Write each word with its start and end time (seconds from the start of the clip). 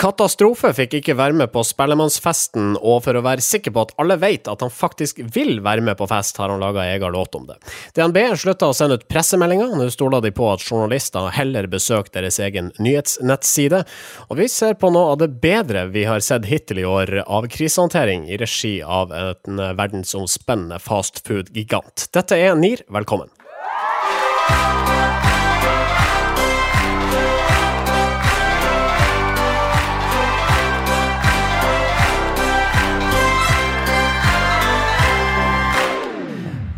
Katastrofe 0.00 0.70
fikk 0.72 0.94
ikke 0.96 1.14
være 1.18 1.36
med 1.36 1.50
på 1.52 1.60
Spellemannsfesten, 1.66 2.78
og 2.80 3.02
for 3.04 3.18
å 3.18 3.22
være 3.24 3.44
sikker 3.44 3.74
på 3.76 3.82
at 3.84 3.90
alle 4.00 4.16
vet 4.22 4.48
at 4.48 4.62
han 4.64 4.72
faktisk 4.72 5.18
vil 5.34 5.58
være 5.60 5.84
med 5.84 5.98
på 5.98 6.06
fest, 6.08 6.38
har 6.40 6.48
han 6.48 6.62
laga 6.62 6.86
egen 6.94 7.12
låt 7.12 7.36
om 7.36 7.44
det. 7.50 7.58
DNB 7.98 8.16
slutta 8.40 8.70
å 8.70 8.76
sende 8.76 8.96
ut 8.96 9.04
pressemeldinger, 9.12 9.74
nå 9.76 9.90
stoler 9.92 10.24
de 10.24 10.32
på 10.32 10.46
at 10.48 10.64
journalister 10.64 11.28
heller 11.36 11.68
besøker 11.68 12.16
deres 12.16 12.40
egen 12.40 12.70
nyhetsnettside. 12.80 13.82
Og 14.30 14.40
vi 14.40 14.48
ser 14.48 14.78
på 14.80 14.88
noe 14.94 15.12
av 15.12 15.20
det 15.20 15.34
bedre 15.42 15.84
vi 15.92 16.06
har 16.08 16.24
sett 16.24 16.48
hittil 16.48 16.80
i 16.80 16.88
år 16.88 17.18
av 17.26 17.50
krisehåndtering 17.52 18.24
i 18.30 18.40
regi 18.40 18.78
av 18.80 19.12
en 19.12 19.60
verdensomspennende 19.76 20.80
fastfood-gigant. 20.80 22.08
Dette 22.16 22.40
er 22.40 22.56
NIR, 22.56 22.86
velkommen. 22.88 23.28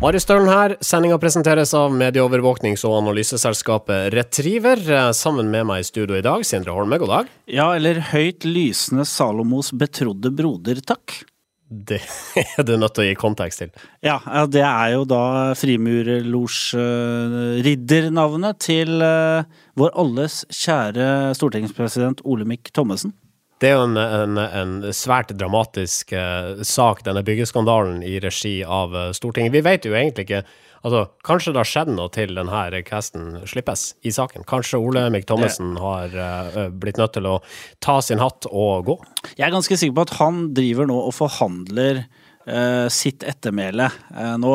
Marius 0.03 0.25
Stølen 0.25 0.49
her. 0.51 0.73
Sendinga 0.83 1.15
presenteres 1.15 1.71
av 1.79 1.93
medieovervåknings- 1.95 2.81
og 2.83 2.97
analyseselskapet 2.97 4.11
Retriever. 4.11 4.75
Sammen 5.15 5.47
med 5.47 5.63
meg 5.69 5.79
i 5.79 5.85
studio 5.87 6.17
i 6.17 6.25
dag, 6.25 6.43
Sindre 6.43 6.73
Holme, 6.75 6.97
god 6.99 7.07
dag. 7.13 7.29
Ja, 7.47 7.71
eller 7.77 8.01
høyt 8.09 8.43
lysende 8.43 9.05
Salomos 9.07 9.71
betrodde 9.71 10.27
broder, 10.35 10.83
takk. 10.83 11.23
Det 11.71 12.03
er 12.57 12.67
du 12.67 12.75
nødt 12.75 12.91
til 12.97 13.05
å 13.05 13.07
gi 13.07 13.15
kontekst 13.15 13.63
til. 13.63 13.71
Ja, 14.03 14.19
det 14.43 14.67
er 14.67 14.91
jo 14.97 15.07
da 15.07 15.55
frimurerlosj-riddernavnet 15.61 18.59
til 18.67 18.99
eh, 19.07 19.47
vår 19.79 19.95
alles 20.03 20.43
kjære 20.51 21.31
stortingspresident 21.39 22.19
Olemic 22.27 22.75
Thommessen. 22.75 23.15
Det 23.63 23.69
er 23.71 23.77
jo 23.77 23.85
en, 23.87 23.95
en, 23.95 24.39
en 24.43 24.71
svært 24.91 25.29
dramatisk 25.39 26.09
uh, 26.11 26.59
sak, 26.67 27.05
denne 27.05 27.21
byggeskandalen 27.23 28.01
i 28.03 28.17
regi 28.19 28.57
av 28.67 28.91
uh, 28.91 29.05
Stortinget. 29.15 29.53
Vi 29.55 29.61
vet 29.63 29.87
jo 29.87 29.95
egentlig 29.95 30.27
ikke 30.27 30.43
Altså, 30.83 31.05
kanskje 31.23 31.53
det 31.55 31.61
har 31.61 31.67
skjedd 31.69 31.89
noe 31.95 32.11
til 32.11 32.33
denne 32.35 32.81
casten 32.83 33.37
slippes 33.47 33.93
i 34.03 34.11
saken? 34.11 34.43
Kanskje 34.43 34.81
Ole 34.83 35.05
Mikk 35.13 35.29
Thommessen 35.29 35.77
har 35.79 36.11
uh, 36.11 36.57
blitt 36.75 36.99
nødt 36.99 37.13
til 37.15 37.29
å 37.29 37.37
ta 37.79 38.01
sin 38.03 38.19
hatt 38.19 38.49
og 38.49 38.89
gå? 38.89 38.97
Jeg 39.37 39.45
er 39.47 39.53
ganske 39.55 39.77
sikker 39.79 39.95
på 39.95 40.03
at 40.09 40.13
han 40.17 40.43
driver 40.57 40.91
nå 40.91 40.99
og 41.07 41.15
forhandler 41.21 42.03
Uh, 42.43 42.89
sitt 42.91 43.23
ettermæle 43.23 43.85
uh, 43.87 44.33
nå. 44.35 44.49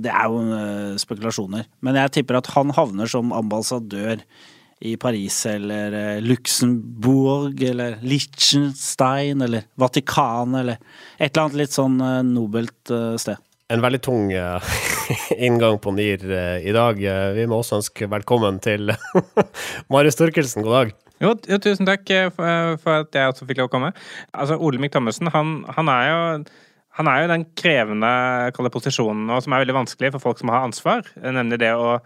Det 0.00 0.08
er 0.08 0.30
jo 0.32 0.94
spekulasjoner. 0.96 1.66
Men 1.84 1.98
jeg 2.00 2.14
tipper 2.14 2.38
at 2.38 2.46
han 2.54 2.72
havner 2.72 3.10
som 3.12 3.34
ambassadør 3.36 4.22
i 4.80 4.96
Paris 4.96 5.46
eller 5.46 5.92
eh, 5.92 6.22
Luxembourg 6.22 7.62
eller 7.62 7.98
Liechtenstein 8.02 9.42
eller 9.42 9.66
Vatikanet 9.74 10.60
eller 10.60 10.78
et 11.18 11.30
eller 11.30 11.44
annet 11.44 11.60
litt 11.62 11.76
sånn 11.76 12.00
eh, 12.02 12.20
nobelt 12.26 12.92
eh, 12.92 13.14
sted. 13.20 13.40
En 13.72 13.80
veldig 13.80 14.00
tung 14.04 14.26
inngang 15.46 15.78
på 15.80 15.94
NIR 15.96 16.26
i 16.60 16.72
dag. 16.76 16.98
Vi 17.34 17.46
må 17.48 17.62
også 17.62 17.78
ønske 17.80 18.10
velkommen 18.12 18.58
til 18.62 18.92
Marius 19.92 20.20
Torkelsen, 20.20 20.66
god 20.66 20.76
dag. 20.76 20.92
Jo, 21.22 21.32
jo, 21.48 21.58
tusen 21.62 21.88
takk 21.88 22.04
for, 22.36 22.76
for, 22.82 23.06
at 23.06 23.16
jeg 23.16 23.32
også 23.32 23.48
fikk 23.48 23.62
lov 23.62 23.70
å 23.70 23.72
komme. 23.72 23.90
Altså, 24.36 24.58
Olemic 24.60 24.92
Thommessen, 24.92 25.32
han, 25.32 25.56
han 25.78 25.90
er 25.90 26.10
jo 26.10 26.20
han 26.94 27.08
er 27.10 27.20
jo 27.20 27.26
i 27.26 27.32
den 27.32 27.44
krevende 27.58 28.70
posisjonen 28.70 29.30
og 29.34 29.42
som 29.42 29.54
er 29.54 29.64
veldig 29.64 29.74
vanskelig 29.74 30.12
for 30.14 30.22
folk 30.22 30.38
som 30.38 30.52
har 30.52 30.66
ansvar, 30.66 31.08
nemlig 31.18 31.58
det 31.64 31.72
å 31.74 31.96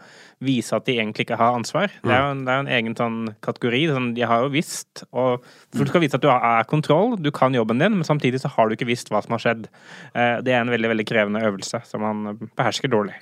vise 0.44 0.76
at 0.76 0.86
de 0.86 0.94
egentlig 0.96 1.26
ikke 1.26 1.36
har 1.40 1.58
ansvar. 1.58 1.92
Det 2.00 2.14
er 2.14 2.22
jo 2.22 2.30
en, 2.32 2.44
er 2.48 2.62
en 2.62 2.70
egen 2.72 2.94
sånn 2.96 3.18
kategori. 3.44 3.82
Sånn, 3.90 4.12
de 4.16 4.24
har 4.30 4.46
jo 4.46 4.52
visst 4.54 5.02
og 5.10 5.44
du 5.76 5.82
skal 5.82 6.04
vise 6.04 6.16
at 6.16 6.24
du 6.24 6.30
har 6.30 6.64
kontroll, 6.70 7.18
du 7.20 7.28
kan 7.34 7.56
jobben 7.56 7.82
din, 7.82 7.98
men 7.98 8.06
samtidig 8.06 8.40
så 8.40 8.52
har 8.54 8.68
du 8.68 8.78
ikke 8.78 8.88
visst 8.88 9.12
hva 9.12 9.20
som 9.24 9.36
har 9.36 9.44
skjedd. 9.44 9.68
Eh, 10.14 10.38
det 10.46 10.54
er 10.54 10.62
en 10.62 10.72
veldig, 10.72 10.92
veldig 10.94 11.08
krevende 11.10 11.44
øvelse 11.44 11.82
som 11.88 12.06
han 12.06 12.38
behersker 12.56 12.92
dårlig. 12.92 13.18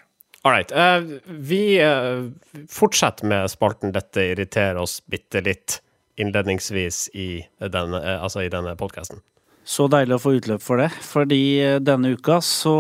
Right. 0.47 0.71
Uh, 0.71 1.19
vi 1.27 1.81
fortsetter 2.71 3.27
med 3.27 3.51
spalten 3.51 3.91
'Dette 3.91 4.29
irriterer 4.31 4.79
oss 4.79 5.01
bitte 5.11 5.43
litt' 5.43 5.81
innledningsvis 6.17 7.09
i 7.19 7.31
denne, 7.59 7.99
altså 8.23 8.47
denne 8.53 8.77
podkasten. 8.79 9.19
Så 9.67 9.89
deilig 9.91 10.15
å 10.15 10.23
få 10.23 10.37
utløp 10.37 10.63
for 10.63 10.79
det, 10.79 10.93
fordi 11.03 11.41
eh, 11.59 11.81
denne 11.83 12.13
uka 12.15 12.37
så 12.45 12.75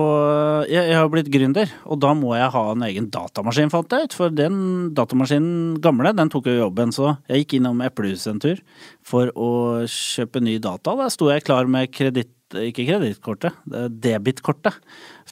eh, 0.62 0.68
Jeg, 0.70 0.92
jeg 0.92 0.98
har 1.00 1.08
blitt 1.10 1.30
gründer, 1.34 1.72
og 1.82 1.98
da 2.04 2.12
må 2.14 2.30
jeg 2.36 2.52
ha 2.54 2.62
en 2.70 2.84
egen 2.86 3.08
datamaskin, 3.10 3.72
fant 3.72 3.90
jeg 3.90 4.06
ut. 4.06 4.14
For 4.14 4.30
den 4.30 4.60
datamaskinen 4.94 5.80
gamle, 5.82 6.12
den 6.14 6.30
tok 6.30 6.46
jo 6.46 6.54
jobben, 6.60 6.94
så 6.94 7.16
jeg 7.26 7.42
gikk 7.42 7.56
innom 7.58 7.82
Eplehuset 7.82 8.30
en 8.36 8.42
tur 8.44 8.62
for 9.06 9.32
å 9.34 9.50
kjøpe 9.90 10.42
ny 10.46 10.60
data. 10.62 10.94
Der 11.00 11.10
sto 11.10 11.30
jeg 11.32 11.42
klar 11.48 11.66
med 11.70 11.90
kreditt 11.90 12.30
ikke 12.54 12.84
kredittkortet, 12.86 13.56
debitkortet, 13.90 14.76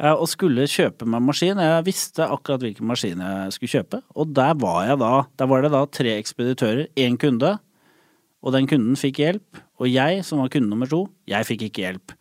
og 0.02 0.24
skulle 0.26 0.66
kjøpe 0.66 1.06
meg 1.06 1.22
maskin. 1.22 1.60
Jeg 1.62 1.84
visste 1.86 2.26
akkurat 2.26 2.64
hvilken 2.66 2.88
maskin 2.90 3.22
jeg 3.22 3.54
skulle 3.54 3.74
kjøpe, 3.76 4.00
og 4.18 4.32
der 4.34 4.56
var 4.58 4.90
da 4.98 5.12
Der 5.38 5.46
var 5.46 5.62
det 5.62 5.70
da 5.70 5.84
tre 5.86 6.16
ekspeditører, 6.18 6.88
én 6.98 7.14
kunde, 7.14 7.54
og 8.42 8.52
den 8.58 8.66
kunden 8.66 8.98
fikk 8.98 9.22
hjelp. 9.22 9.62
Og 9.82 9.90
jeg, 9.90 10.22
som 10.26 10.42
var 10.42 10.52
kunde 10.52 10.70
nummer 10.70 10.90
to, 10.90 11.04
jeg 11.28 11.46
fikk 11.48 11.66
ikke 11.68 11.86
hjelp. 11.86 12.14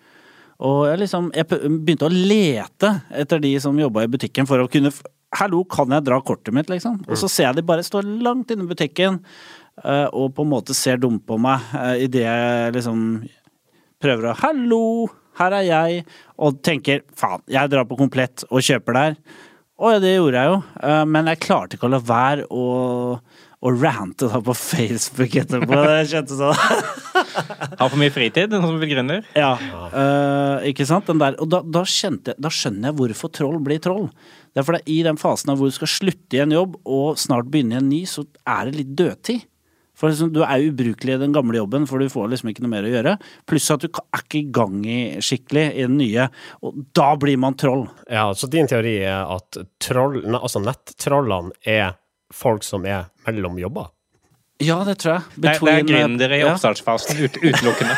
Og 0.64 0.86
jeg 0.88 1.02
liksom 1.02 1.31
Jeg 1.36 1.47
begynte 1.50 2.08
å 2.08 2.14
lete 2.14 2.94
etter 3.09 3.41
de 3.44 3.56
som 3.62 3.80
jobba 3.80 4.06
i 4.06 4.12
butikken 4.12 4.47
for 4.50 4.64
å 4.64 4.69
kunne 4.72 4.94
Hallo, 5.34 5.64
kan 5.66 5.90
jeg 5.90 6.06
dra 6.06 6.19
kortet 6.22 6.53
mitt, 6.53 6.68
liksom? 6.69 7.00
Og 7.09 7.18
så 7.18 7.25
ser 7.31 7.47
jeg 7.47 7.58
de 7.58 7.66
bare 7.66 7.81
står 7.86 8.06
langt 8.22 8.52
inne 8.53 8.68
i 8.68 8.69
butikken 8.69 9.16
uh, 9.81 10.06
og 10.14 10.36
på 10.38 10.46
en 10.46 10.52
måte 10.52 10.75
ser 10.78 11.00
dumt 11.02 11.24
på 11.25 11.40
meg 11.41 11.64
uh, 11.74 11.96
idet 11.97 12.22
jeg 12.28 12.75
liksom 12.75 13.00
prøver 14.03 14.30
å 14.30 14.35
Hallo, 14.44 14.84
her 15.40 15.56
er 15.58 15.66
jeg. 15.66 16.03
Og 16.38 16.62
tenker 16.62 17.02
faen, 17.18 17.41
jeg 17.50 17.72
drar 17.74 17.90
på 17.90 17.97
komplett 17.97 18.46
og 18.52 18.62
kjøper 18.62 19.00
der. 19.00 19.18
Og 19.81 19.97
det 20.03 20.14
gjorde 20.14 20.44
jeg 20.44 20.52
jo, 20.52 20.59
uh, 20.85 21.02
men 21.09 21.31
jeg 21.31 21.41
klarte 21.47 21.80
ikke 21.80 21.90
å 21.90 21.96
la 21.96 22.03
være 22.14 22.46
å 22.53 22.68
og 23.63 23.79
rante 23.79 24.28
da 24.28 24.41
på 24.44 24.56
Facebook 24.57 25.38
etterpå. 25.40 25.72
Det 25.72 26.09
kjentes 26.12 26.40
sånn. 26.40 26.57
Har 27.79 27.88
for 27.88 28.00
mye 28.01 28.12
fritid, 28.13 28.51
noen 28.51 28.75
som 28.75 28.90
gründer. 28.90 29.24
Ja, 29.40 29.53
uh, 29.94 30.66
ikke 30.68 30.88
sant. 30.90 31.07
Der, 31.07 31.38
og 31.40 31.50
da, 31.51 31.62
da, 31.63 31.85
kjente, 31.88 32.35
da, 32.41 32.52
skjønner 32.52 32.91
jeg 32.91 33.00
hvorfor 33.00 33.31
troll 33.34 33.62
blir 33.63 33.79
troll. 33.84 34.09
Det 34.52 34.62
er 34.62 34.68
fordi 34.68 34.97
i 34.97 35.00
den 35.07 35.19
fasen 35.22 35.53
av 35.53 35.62
hvor 35.62 35.72
du 35.72 35.75
skal 35.75 35.91
slutte 35.91 36.38
i 36.38 36.44
en 36.44 36.53
jobb 36.53 36.75
og 36.84 37.18
snart 37.22 37.50
begynne 37.53 37.78
i 37.78 37.81
en 37.81 37.90
ny, 37.90 38.03
så 38.09 38.25
er 38.44 38.68
det 38.68 38.78
litt 38.81 38.94
dødtid. 39.00 39.47
For 39.97 40.09
liksom, 40.09 40.34
Du 40.34 40.41
er 40.41 40.68
ubrukelig 40.68 41.16
i 41.16 41.22
den 41.22 41.34
gamle 41.35 41.59
jobben, 41.59 41.85
for 41.88 42.02
du 42.02 42.12
får 42.12 42.31
liksom 42.31 42.50
ikke 42.52 42.66
noe 42.66 42.73
mer 42.73 42.88
å 42.88 42.91
gjøre. 42.91 43.16
Pluss 43.47 43.69
at 43.72 43.85
du 43.85 43.90
er 43.94 44.23
ikke 44.23 44.41
i 44.41 44.47
gang 44.52 44.79
i 44.90 45.00
skikkelig 45.23 45.68
i 45.69 45.85
den 45.85 46.00
nye. 46.02 46.28
Og 46.66 46.84
da 46.97 47.13
blir 47.22 47.40
man 47.40 47.56
troll. 47.59 47.85
Ja, 48.09 48.31
så 48.35 48.50
din 48.52 48.68
teori 48.69 48.97
er 49.06 49.29
at 49.38 49.62
troll, 49.84 50.23
altså 50.34 50.63
nettrollene 50.66 51.53
er 51.62 51.94
folk 52.33 52.66
som 52.66 52.85
er 52.89 53.07
mellom 53.27 53.59
jobber? 53.61 53.91
Ja, 54.63 54.79
det 54.88 54.99
tror 55.01 55.17
jeg. 55.17 55.41
Between, 55.44 55.66
det, 55.66 55.73
er 55.73 55.88
gründere 55.89 56.39
i 56.39 56.44
oppstartsfasen 56.47 57.19
ut, 57.23 57.38
utelukkende. 57.41 57.95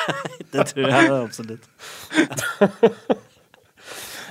det 0.54 0.66
tror 0.70 0.88
jeg 0.88 1.10
det 1.10 1.18
absolutt. 1.26 1.68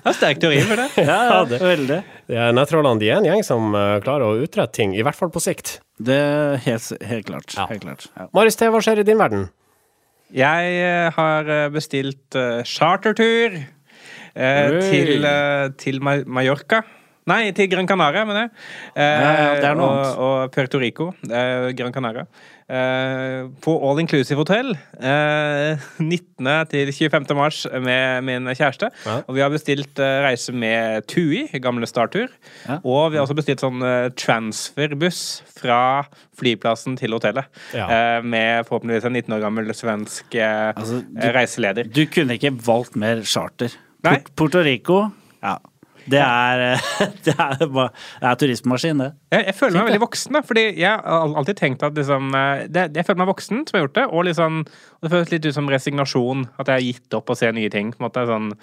Det 0.07 0.13
er 0.13 0.15
sterk 0.15 0.41
teori 0.41 0.59
for 0.63 0.79
det. 0.79 0.87
Ja, 1.09 1.19
ja 1.27 1.37
det, 1.49 1.59
veldig. 1.61 1.99
Ja, 2.31 2.49
Nettrollene 2.55 3.01
de 3.01 3.11
er 3.11 3.19
en 3.19 3.27
gjeng 3.27 3.45
som 3.45 3.75
uh, 3.75 3.99
klarer 4.03 4.25
å 4.27 4.41
utrette 4.43 4.79
ting, 4.79 4.95
i 4.95 5.03
hvert 5.05 5.17
fall 5.17 5.31
på 5.33 5.43
sikt. 5.43 5.77
Det 5.99 6.17
er 6.17 6.59
helt, 6.65 6.91
helt 7.09 7.29
klart. 7.29 7.55
Ja. 7.55 7.67
Helt 7.71 7.85
klart 7.85 8.09
ja. 8.09 8.27
Marius 8.35 8.59
T, 8.59 8.69
hva 8.73 8.81
skjer 8.83 9.03
i 9.03 9.07
din 9.07 9.19
verden? 9.19 9.47
Jeg 10.35 10.77
uh, 10.83 11.09
har 11.15 11.51
bestilt 11.73 12.39
uh, 12.39 12.61
chartertur 12.67 13.61
til, 14.37 15.25
til 15.81 15.95
Mallorca. 16.05 16.83
Nei, 17.27 17.49
til 17.51 17.67
Gran 17.67 17.87
Canaria, 17.89 18.23
mener 18.27 18.45
jeg. 18.45 18.51
Eh, 18.95 19.03
ja, 19.03 19.31
ja, 19.35 19.47
det 19.59 19.67
er 19.67 19.75
noe 19.75 19.87
og, 19.87 19.97
annet. 19.97 20.21
Og 20.23 20.53
Puerto 20.55 20.79
Rico. 20.79 21.09
Eh, 21.27 21.71
Gran 21.75 21.91
Canaria. 21.95 22.23
Eh, 22.67 23.49
på 23.63 23.73
all 23.83 23.99
inclusive 23.99 24.39
hotell. 24.39 24.73
19. 25.99 26.47
Eh, 26.47 26.63
til 26.71 26.93
25. 26.95 27.27
mars 27.35 27.65
med 27.83 28.23
min 28.27 28.47
kjæreste. 28.53 28.89
Ja. 29.03 29.19
Og 29.27 29.35
vi 29.35 29.43
har 29.43 29.51
bestilt 29.51 29.99
eh, 29.99 30.21
reise 30.23 30.55
med 30.55 31.07
TUI, 31.11 31.45
gamle 31.63 31.87
Startur. 31.89 32.31
Og 32.79 33.11
vi 33.11 33.19
har 33.19 33.25
også 33.25 33.37
bestilt 33.37 33.63
sånn 33.63 33.83
eh, 33.83 34.07
transferbuss 34.15 35.23
fra 35.59 35.81
flyplassen 36.37 36.95
til 36.99 37.15
hotellet. 37.17 37.47
med 38.23 38.67
forhåpentligvis 38.67 39.07
en 39.07 39.15
19 39.17 39.33
år 39.35 39.41
gammel 39.41 39.73
svensk 39.75 40.35
altså, 40.37 41.01
du, 41.01 41.25
reiseleder. 41.33 41.87
Du 41.89 42.05
kunne 42.11 42.37
ikke 42.37 42.53
valgt 42.67 42.95
mer 42.99 43.23
charter. 43.25 43.73
Nei. 44.05 44.19
Puerto 44.37 44.61
Rico. 44.63 45.07
Ja. 45.41 45.57
Det 46.07 46.19
er, 46.23 46.81
det 47.25 47.33
er, 47.35 47.57
det 47.59 48.29
er 48.29 48.39
turismemaskin, 48.39 49.03
det. 49.03 49.11
Jeg, 49.27 49.43
jeg, 49.49 49.55
føler 49.57 49.75
meg 49.75 49.89
veldig 49.89 49.99
voksen, 50.05 50.35
da, 50.37 50.39
fordi 50.47 50.61
jeg 50.79 50.87
har 50.87 51.33
alltid 51.35 51.57
tenkt 51.59 51.81
at 51.83 51.97
liksom, 51.99 52.29
eh, 52.31 52.61
det, 52.71 52.85
Jeg 52.95 53.03
føler 53.03 53.19
meg 53.19 53.27
voksen 53.33 53.65
som 53.67 53.75
har 53.75 53.81
gjort 53.83 53.97
det, 53.97 54.05
og 54.07 54.23
liksom, 54.23 54.61
det 55.03 55.09
føles 55.11 55.31
litt 55.33 55.47
ut 55.49 55.55
som 55.57 55.71
resignasjon. 55.71 56.45
At 56.55 56.69
jeg 56.71 56.77
har 56.77 56.85
gitt 56.85 57.17
opp 57.17 57.33
å 57.33 57.35
se 57.35 57.49
nye 57.51 57.71
ting. 57.73 57.89
på 57.91 57.99
en 57.99 58.05
måte, 58.07 58.23
sånn, 58.29 58.53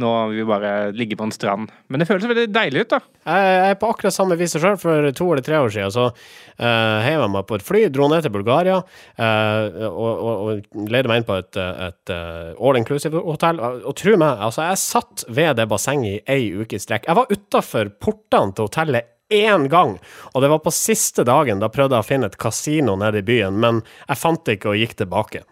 Nå 0.00 0.12
vil 0.30 0.40
vi 0.40 0.46
bare 0.48 0.70
ligge 0.96 1.18
på 1.20 1.26
en 1.28 1.34
strand. 1.36 1.74
Men 1.92 2.00
det 2.00 2.08
føles 2.08 2.24
veldig 2.30 2.46
deilig 2.48 2.86
ut, 2.86 2.94
da. 2.94 3.00
Jeg 3.26 3.58
er 3.66 3.76
på 3.80 3.90
akkurat 3.92 4.16
samme 4.16 4.38
vis 4.40 4.56
sjøl. 4.56 4.78
For 4.80 5.10
to 5.16 5.26
eller 5.34 5.44
tre 5.44 5.58
år 5.60 5.74
siden 5.74 5.92
så 5.92 6.06
uh, 6.08 6.98
heiv 7.04 7.20
jeg 7.20 7.32
meg 7.34 7.46
på 7.48 7.58
et 7.58 7.66
fly, 7.66 7.82
dro 7.92 8.08
ned 8.08 8.24
til 8.24 8.32
Bulgaria 8.34 8.78
uh, 8.80 9.88
og, 9.88 10.12
og, 10.12 10.32
og, 10.32 10.86
leide 10.92 11.10
meg 11.10 11.20
inn 11.20 11.28
på 11.28 11.36
et, 11.40 11.60
et 11.60 12.14
uh, 12.14 12.54
all 12.56 12.80
inclusive-hotell. 12.80 13.60
Og, 13.60 13.84
og 13.92 13.98
tro 14.00 14.16
meg, 14.16 14.40
altså, 14.48 14.64
jeg 14.70 14.80
satt 14.80 15.26
ved 15.28 15.60
det 15.60 15.68
bassenget 15.68 16.22
i 16.22 16.38
ei 16.38 16.48
uke 16.56 16.80
i 16.80 16.82
strekk. 16.82 17.04
Jeg 17.10 17.20
var 17.20 17.28
utafor 17.32 17.92
portene 18.00 18.56
til 18.56 18.70
hotellet 18.70 19.12
én 19.32 19.68
gang. 19.72 19.98
Og 20.32 20.42
det 20.42 20.52
var 20.52 20.62
på 20.64 20.74
siste 20.74 21.24
dagen. 21.26 21.60
Da 21.62 21.72
prøvde 21.72 21.98
jeg 21.98 22.06
å 22.06 22.08
finne 22.08 22.30
et 22.30 22.40
kasino 22.40 22.96
nede 23.00 23.22
i 23.22 23.26
byen, 23.26 23.60
men 23.62 23.82
jeg 24.06 24.22
fant 24.22 24.44
det 24.46 24.58
ikke 24.58 24.74
og 24.74 24.82
gikk 24.82 24.98
tilbake. 25.02 25.44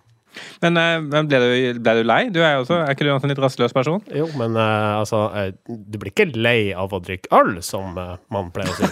Men, 0.60 0.76
eh, 0.76 1.00
men 1.00 1.28
ble, 1.30 1.38
du, 1.38 1.80
ble, 1.80 1.94
du, 2.00 2.02
lei? 2.06 2.20
Du 2.34 2.40
er, 2.42 2.58
også, 2.58 2.80
er 2.82 2.94
ikke 2.94 3.06
du 3.06 3.12
en 3.12 3.30
litt 3.30 3.42
rastløs 3.42 3.74
person? 3.76 4.02
Jo, 4.14 4.26
men 4.38 4.58
uh, 4.58 4.98
altså 4.98 5.28
uh, 5.30 5.48
Du 5.68 5.98
blir 6.00 6.10
ikke 6.10 6.26
lei 6.34 6.72
av 6.74 6.94
å 6.94 6.98
drikke 7.04 7.30
øl, 7.38 7.58
som 7.62 7.94
uh, 7.98 8.16
man 8.34 8.50
pleier 8.54 8.74
å 8.74 8.78
si. 8.80 8.90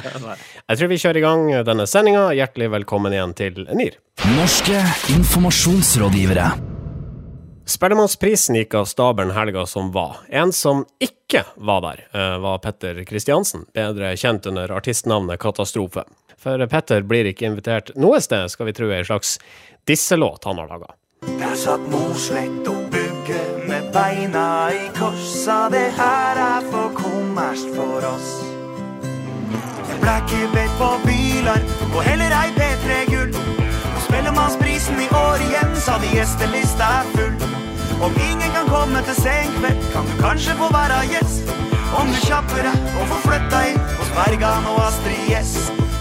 jeg 0.68 0.80
tror 0.80 0.90
vi 0.92 1.00
kjører 1.06 1.22
i 1.22 1.26
gang 1.28 1.48
denne 1.70 1.88
sendinga. 1.90 2.28
Hjertelig 2.34 2.72
velkommen 2.74 3.14
igjen 3.14 3.36
til 3.38 3.66
NIR. 3.70 4.00
Norske 4.34 4.82
informasjonsrådgivere. 5.14 6.73
Spellemannsprisen 7.66 8.58
gikk 8.58 8.74
av 8.74 8.84
stabelen 8.84 9.30
helga 9.32 9.66
som 9.66 9.92
var. 9.92 10.16
En 10.28 10.52
som 10.52 10.84
ikke 11.00 11.44
var 11.56 11.80
der, 11.80 12.04
eh, 12.12 12.38
var 12.38 12.58
Petter 12.58 13.04
Kristiansen, 13.04 13.64
bedre 13.72 14.16
kjent 14.16 14.46
under 14.46 14.68
artistnavnet 14.68 15.38
Katastrofe. 15.38 16.04
For 16.36 16.66
Petter 16.66 17.00
blir 17.02 17.24
ikke 17.24 17.46
invitert 17.46 17.96
noe 17.96 18.20
sted, 18.20 18.50
skal 18.50 18.66
vi 18.66 18.72
tro 18.72 18.90
ei 18.90 19.02
slags 19.02 19.38
disselåt 19.86 20.44
han 20.44 20.58
har 20.58 20.68
laga. 20.68 20.92
Der 21.38 21.56
satt 21.56 21.80
Moslett 21.88 22.68
og 22.68 22.90
Bugge 22.90 23.66
med 23.66 23.92
beina 23.92 24.68
i 24.68 24.90
kors, 24.98 25.44
sa 25.44 25.68
det 25.70 25.90
her 25.96 26.36
er 26.36 26.70
for 26.70 26.92
kommersielt 26.92 27.74
for 27.74 28.04
oss. 28.04 28.44
Jeg 29.88 30.00
ble 30.00 30.20
ikke 30.20 30.52
bedt 30.52 30.78
på 30.78 30.90
Bylarm 31.06 31.96
og 31.96 32.02
heller 32.02 32.30
ei 32.42 32.50
P3 32.52 33.06
Gull. 33.08 33.32
Spellemannsprisen 34.04 34.73
sa 35.84 35.98
de 35.98 36.08
gjestelista 36.16 36.86
er 37.00 37.06
full. 37.14 37.36
Om 38.04 38.12
ingen 38.30 38.50
kan 38.56 38.68
komme 38.68 39.00
til 39.04 39.16
senkveld, 39.20 39.80
kan 39.92 40.04
du 40.08 40.14
kanskje 40.22 40.56
få 40.60 40.68
være 40.72 41.00
gjest. 41.12 41.50
Om 42.00 42.08
du 42.12 42.18
kjapper 42.24 42.62
deg 42.66 42.86
og 43.00 43.10
får 43.10 43.20
flytta 43.26 43.60
inn 43.70 43.82
hos 43.98 44.12
Bergan 44.16 44.68
og 44.70 44.80
Astrid 44.86 45.34
S. 45.40 45.52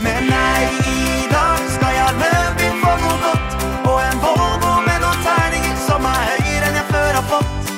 Men 0.06 0.30
nei, 0.32 0.62
i 0.94 1.28
dag 1.34 1.68
skal 1.76 1.96
jeg 2.00 2.22
Løvin 2.22 2.80
få 2.84 2.94
noe 3.04 3.18
godt. 3.26 3.58
Og 3.92 3.98
en 4.08 4.24
Volvo 4.24 4.74
med 4.88 5.04
noen 5.04 5.26
terninger 5.28 5.78
som 5.88 6.08
er 6.14 6.24
høyere 6.32 6.70
enn 6.70 6.80
jeg 6.80 6.88
før 6.94 7.20
har 7.20 7.28
fått. 7.34 7.74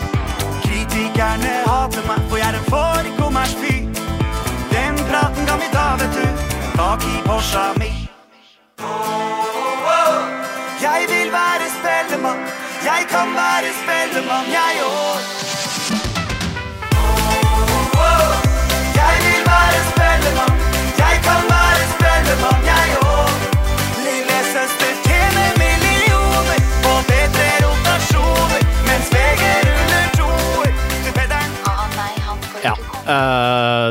Kritikerne 0.67 1.55
hater 1.65 2.05
meg, 2.09 2.27
for 2.29 2.41
jeg 2.41 2.51
er 2.51 2.59
en 2.61 2.69
for 2.69 3.13
kommersfyr. 3.21 3.81
Den 4.75 5.01
praten 5.09 5.49
kan 5.49 5.63
vi 5.63 5.73
ta, 5.73 5.87
vet 6.03 6.21
du, 6.21 6.45
Tak 6.75 7.03
i 7.07 7.17
Porscha 7.25 7.74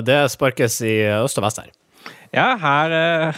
det 0.07 0.21
sparkes 0.33 0.81
i 0.85 0.95
øst 1.19 1.41
og 1.41 1.47
vest 1.47 1.61
her. 1.63 1.73
Ja, 2.35 2.57
her, 2.59 2.91
eh, 2.91 3.37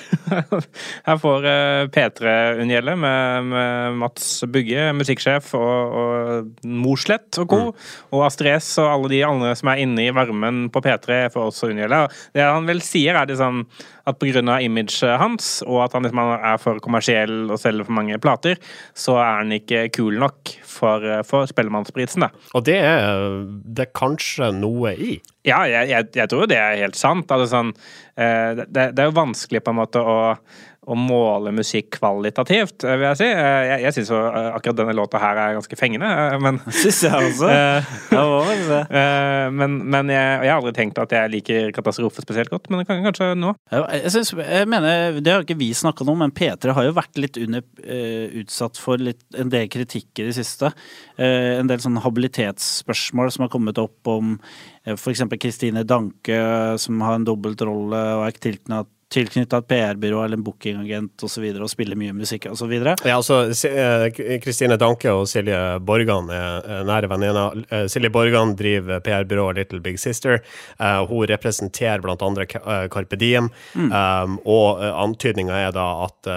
her 1.07 1.19
får 1.21 1.47
eh, 1.51 1.83
P3 1.93 2.31
unngjelde 2.63 2.95
med, 2.97 3.51
med, 3.51 3.99
Mats 4.01 4.29
Bugge, 4.49 4.87
musikksjef, 4.97 5.51
og, 5.59 5.97
og 6.01 6.65
Morslett 6.65 7.37
og 7.43 7.51
co. 7.51 7.59
Mm. 7.67 7.91
Og 8.17 8.25
Astrid 8.31 8.57
S 8.57 8.71
og 8.81 8.89
alle 8.95 9.13
de 9.13 9.21
andre 9.29 9.53
som 9.59 9.73
er 9.73 9.83
inne 9.85 10.07
i 10.07 10.15
varmen 10.17 10.67
på 10.73 10.81
P3, 10.85 11.27
får 11.35 11.51
også 11.51 11.71
unngjelde. 11.75 12.07
Det 12.33 12.47
han 12.47 12.71
vel 12.71 12.81
sier, 12.85 13.21
er 13.21 13.29
liksom 13.29 13.67
at 14.07 14.21
pga. 14.23 14.61
imaget 14.63 15.19
hans, 15.21 15.63
og 15.67 15.83
at 15.85 15.97
han 15.97 16.07
liksom 16.07 16.21
er 16.23 16.59
for 16.63 16.81
kommersiell 16.81 17.51
og 17.51 17.59
selger 17.59 17.85
for 17.85 17.97
mange 17.99 18.19
plater, 18.23 18.57
så 18.95 19.19
er 19.19 19.43
han 19.43 19.53
ikke 19.53 19.89
kul 19.93 20.21
nok 20.23 20.55
for, 20.63 21.05
for 21.27 21.49
Spellemannsprisen, 21.51 22.23
da. 22.23 22.31
Og 22.55 22.65
det 22.69 22.79
er 22.79 23.43
det 23.77 23.91
kanskje 23.97 24.53
noe 24.55 24.95
i? 24.95 25.17
Ja, 25.47 25.63
jeg, 25.71 25.91
jeg, 25.91 26.09
jeg 26.17 26.31
tror 26.31 26.49
det 26.51 26.59
er 26.59 26.79
helt 26.81 26.99
sant. 26.99 27.31
Altså, 27.31 27.47
sånn, 27.53 27.73
det, 28.17 28.67
det, 28.75 28.86
det, 28.93 29.03
er 29.03 29.11
jo 29.11 29.19
vanskelig 29.19 29.63
på 29.65 29.73
en 29.73 29.81
måte 29.81 30.03
å 30.03 30.17
å 30.87 30.95
måle 30.95 31.51
musikk 31.55 31.97
kvalitativt, 31.97 32.85
vil 32.87 33.05
jeg 33.09 33.19
si. 33.19 33.27
Eh, 33.27 33.63
jeg, 33.67 33.81
jeg 33.87 33.95
syns 33.97 34.13
eh, 34.15 34.49
akkurat 34.55 34.79
denne 34.79 34.95
låta 34.95 35.19
her 35.19 35.41
er 35.43 35.57
ganske 35.57 35.79
fengende, 35.79 36.07
eh, 36.07 36.37
men 36.43 36.61
Syns 36.83 37.01
jeg 37.09 37.31
også. 37.33 37.51
men, 39.59 39.79
men 39.83 40.13
jeg, 40.15 40.29
jeg, 40.47 40.53
har 40.53 40.61
aldri 40.61 40.75
tenkt 40.77 41.01
at 41.03 41.15
jeg 41.17 41.33
liker 41.35 41.75
katastrofe 41.75 42.23
spesielt 42.23 42.53
godt, 42.53 42.71
men 42.71 42.83
det 42.83 42.89
kan 42.91 43.03
kanskje 43.03 43.33
nå. 43.39 43.53
Jeg, 43.73 44.15
synes, 44.15 44.33
jeg 44.39 44.71
mener, 44.71 45.19
Det 45.19 45.35
har 45.35 45.47
ikke 45.47 45.59
vi 45.59 45.73
snakka 45.75 46.07
om, 46.07 46.23
men 46.23 46.35
P3 46.35 46.77
har 46.77 46.87
jo 46.87 46.95
vært 46.97 47.19
litt 47.19 47.39
under, 47.41 47.65
uh, 47.83 48.27
utsatt 48.43 48.79
for 48.81 49.03
litt, 49.03 49.25
en 49.39 49.51
del 49.53 49.67
kritikk 49.73 50.23
i 50.23 50.29
det 50.29 50.37
siste. 50.39 50.71
Uh, 51.19 51.59
en 51.59 51.71
del 51.71 51.83
sånn 51.83 51.99
habilitetsspørsmål 52.05 53.33
som 53.35 53.47
har 53.47 53.53
kommet 53.53 53.81
opp 53.83 54.11
om 54.13 54.37
f.eks. 54.87 55.25
Kristine 55.43 55.83
Danke, 55.89 56.39
som 56.79 57.03
har 57.03 57.19
en 57.19 57.27
dobbeltrolle 57.27 58.03
og 58.21 58.29
er 58.29 58.39
tilknyttet 58.39 58.93
tilknytta 59.13 59.61
et 59.63 59.69
PR-byrå 59.71 60.25
eller 60.25 60.39
en 60.39 60.45
bookingagent 60.45 61.23
osv. 61.23 61.27
Og, 61.27 61.31
så 61.37 61.43
videre, 61.45 61.67
og 61.67 61.71
spiller 61.71 61.99
mye 61.99 62.15
musikk 62.17 62.49
osv. 62.51 62.73
Ja, 62.75 63.17
altså 63.17 63.45
Kristine 64.43 64.75
eh, 64.75 64.81
Danke 64.81 65.13
og 65.15 65.27
Silje 65.31 65.59
Borgan 65.87 66.31
er 66.33 66.85
nære 66.89 67.11
venninner. 67.13 67.61
Eh, 67.71 67.87
Silje 67.93 68.11
Borgan 68.13 68.57
driver 68.59 69.03
PR-byrået 69.05 69.61
Little 69.61 69.83
Big 69.85 70.01
Sister. 70.03 70.41
Hun 71.07 71.27
representerer 71.29 72.03
andre 72.17 72.47
Carpe 72.47 73.17
Diem, 73.19 73.49
mm. 73.75 73.91
um, 73.93 74.37
og 74.45 74.81
antydninga 74.83 75.59
er 75.67 75.75
da 75.75 75.87
at 76.07 76.31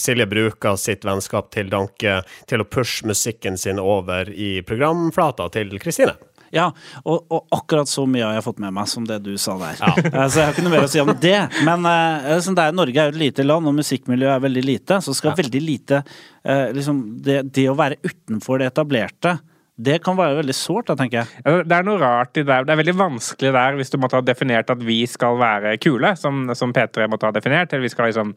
Silje 0.00 0.26
bruker 0.28 0.76
sitt 0.80 1.06
vennskap 1.06 1.52
til 1.54 1.70
Danke 1.72 2.20
til 2.50 2.62
å 2.62 2.68
pushe 2.68 3.06
musikken 3.08 3.58
sin 3.58 3.80
over 3.82 4.30
i 4.30 4.58
programflata 4.66 5.48
til 5.54 5.78
Kristine. 5.82 6.16
Ja, 6.54 6.70
og, 7.04 7.26
og, 7.28 7.44
akkurat 7.54 7.90
så 7.90 8.06
mye 8.08 8.24
har 8.26 8.38
jeg 8.38 8.46
fått 8.46 8.62
med 8.62 8.74
meg 8.76 8.88
som 8.90 9.06
det 9.08 9.20
du 9.26 9.34
sa 9.40 9.58
der. 9.60 9.82
Ja. 9.82 9.94
Eh, 10.08 10.24
så 10.32 10.40
jeg 10.40 10.46
har 10.46 10.54
ikke 10.54 10.64
noe 10.64 10.72
mer 10.72 10.86
å 10.86 10.90
si 10.90 11.00
om 11.02 11.10
det. 11.20 11.36
Men 11.66 11.84
uh, 11.84 12.30
er, 12.32 12.72
Norge 12.74 13.02
er 13.02 13.10
jo 13.10 13.14
et 13.14 13.20
lite 13.20 13.44
land, 13.44 13.68
og 13.68 13.76
musikkmiljøet 13.76 14.34
er 14.34 14.42
veldig 14.42 14.64
lite. 14.64 14.98
Så 15.04 15.14
skal 15.16 15.34
ja. 15.34 15.38
veldig 15.42 15.60
lite 15.62 16.00
uh, 16.00 16.70
liksom 16.74 17.02
det, 17.24 17.42
det, 17.52 17.68
å 17.70 17.76
være 17.78 18.00
utenfor 18.06 18.62
det 18.62 18.70
etablerte 18.72 19.36
det 19.78 20.00
kan 20.02 20.16
være 20.18 20.40
veldig 20.40 20.54
sårt, 20.58 20.90
tenker 20.98 21.20
jeg. 21.20 21.62
Det 21.70 21.74
er 21.76 21.84
noe 21.86 22.00
rart 22.02 22.34
i 22.34 22.42
det. 22.42 22.56
Det 22.66 22.72
er 22.74 22.80
veldig 22.80 22.96
vanskelig 22.98 23.52
der 23.54 23.76
hvis 23.78 23.92
du 23.92 23.98
måtte 24.02 24.18
ha 24.18 24.24
definert 24.26 24.72
at 24.74 24.80
vi 24.82 25.04
skal 25.06 25.38
være 25.38 25.76
kule, 25.82 26.10
som, 26.18 26.48
som 26.58 26.72
P3 26.74 27.06
måtte 27.10 27.28
ha 27.28 27.34
definert. 27.34 27.70
Eller 27.70 27.86
vi 27.86 27.92
skal 27.92 28.10
liksom 28.10 28.32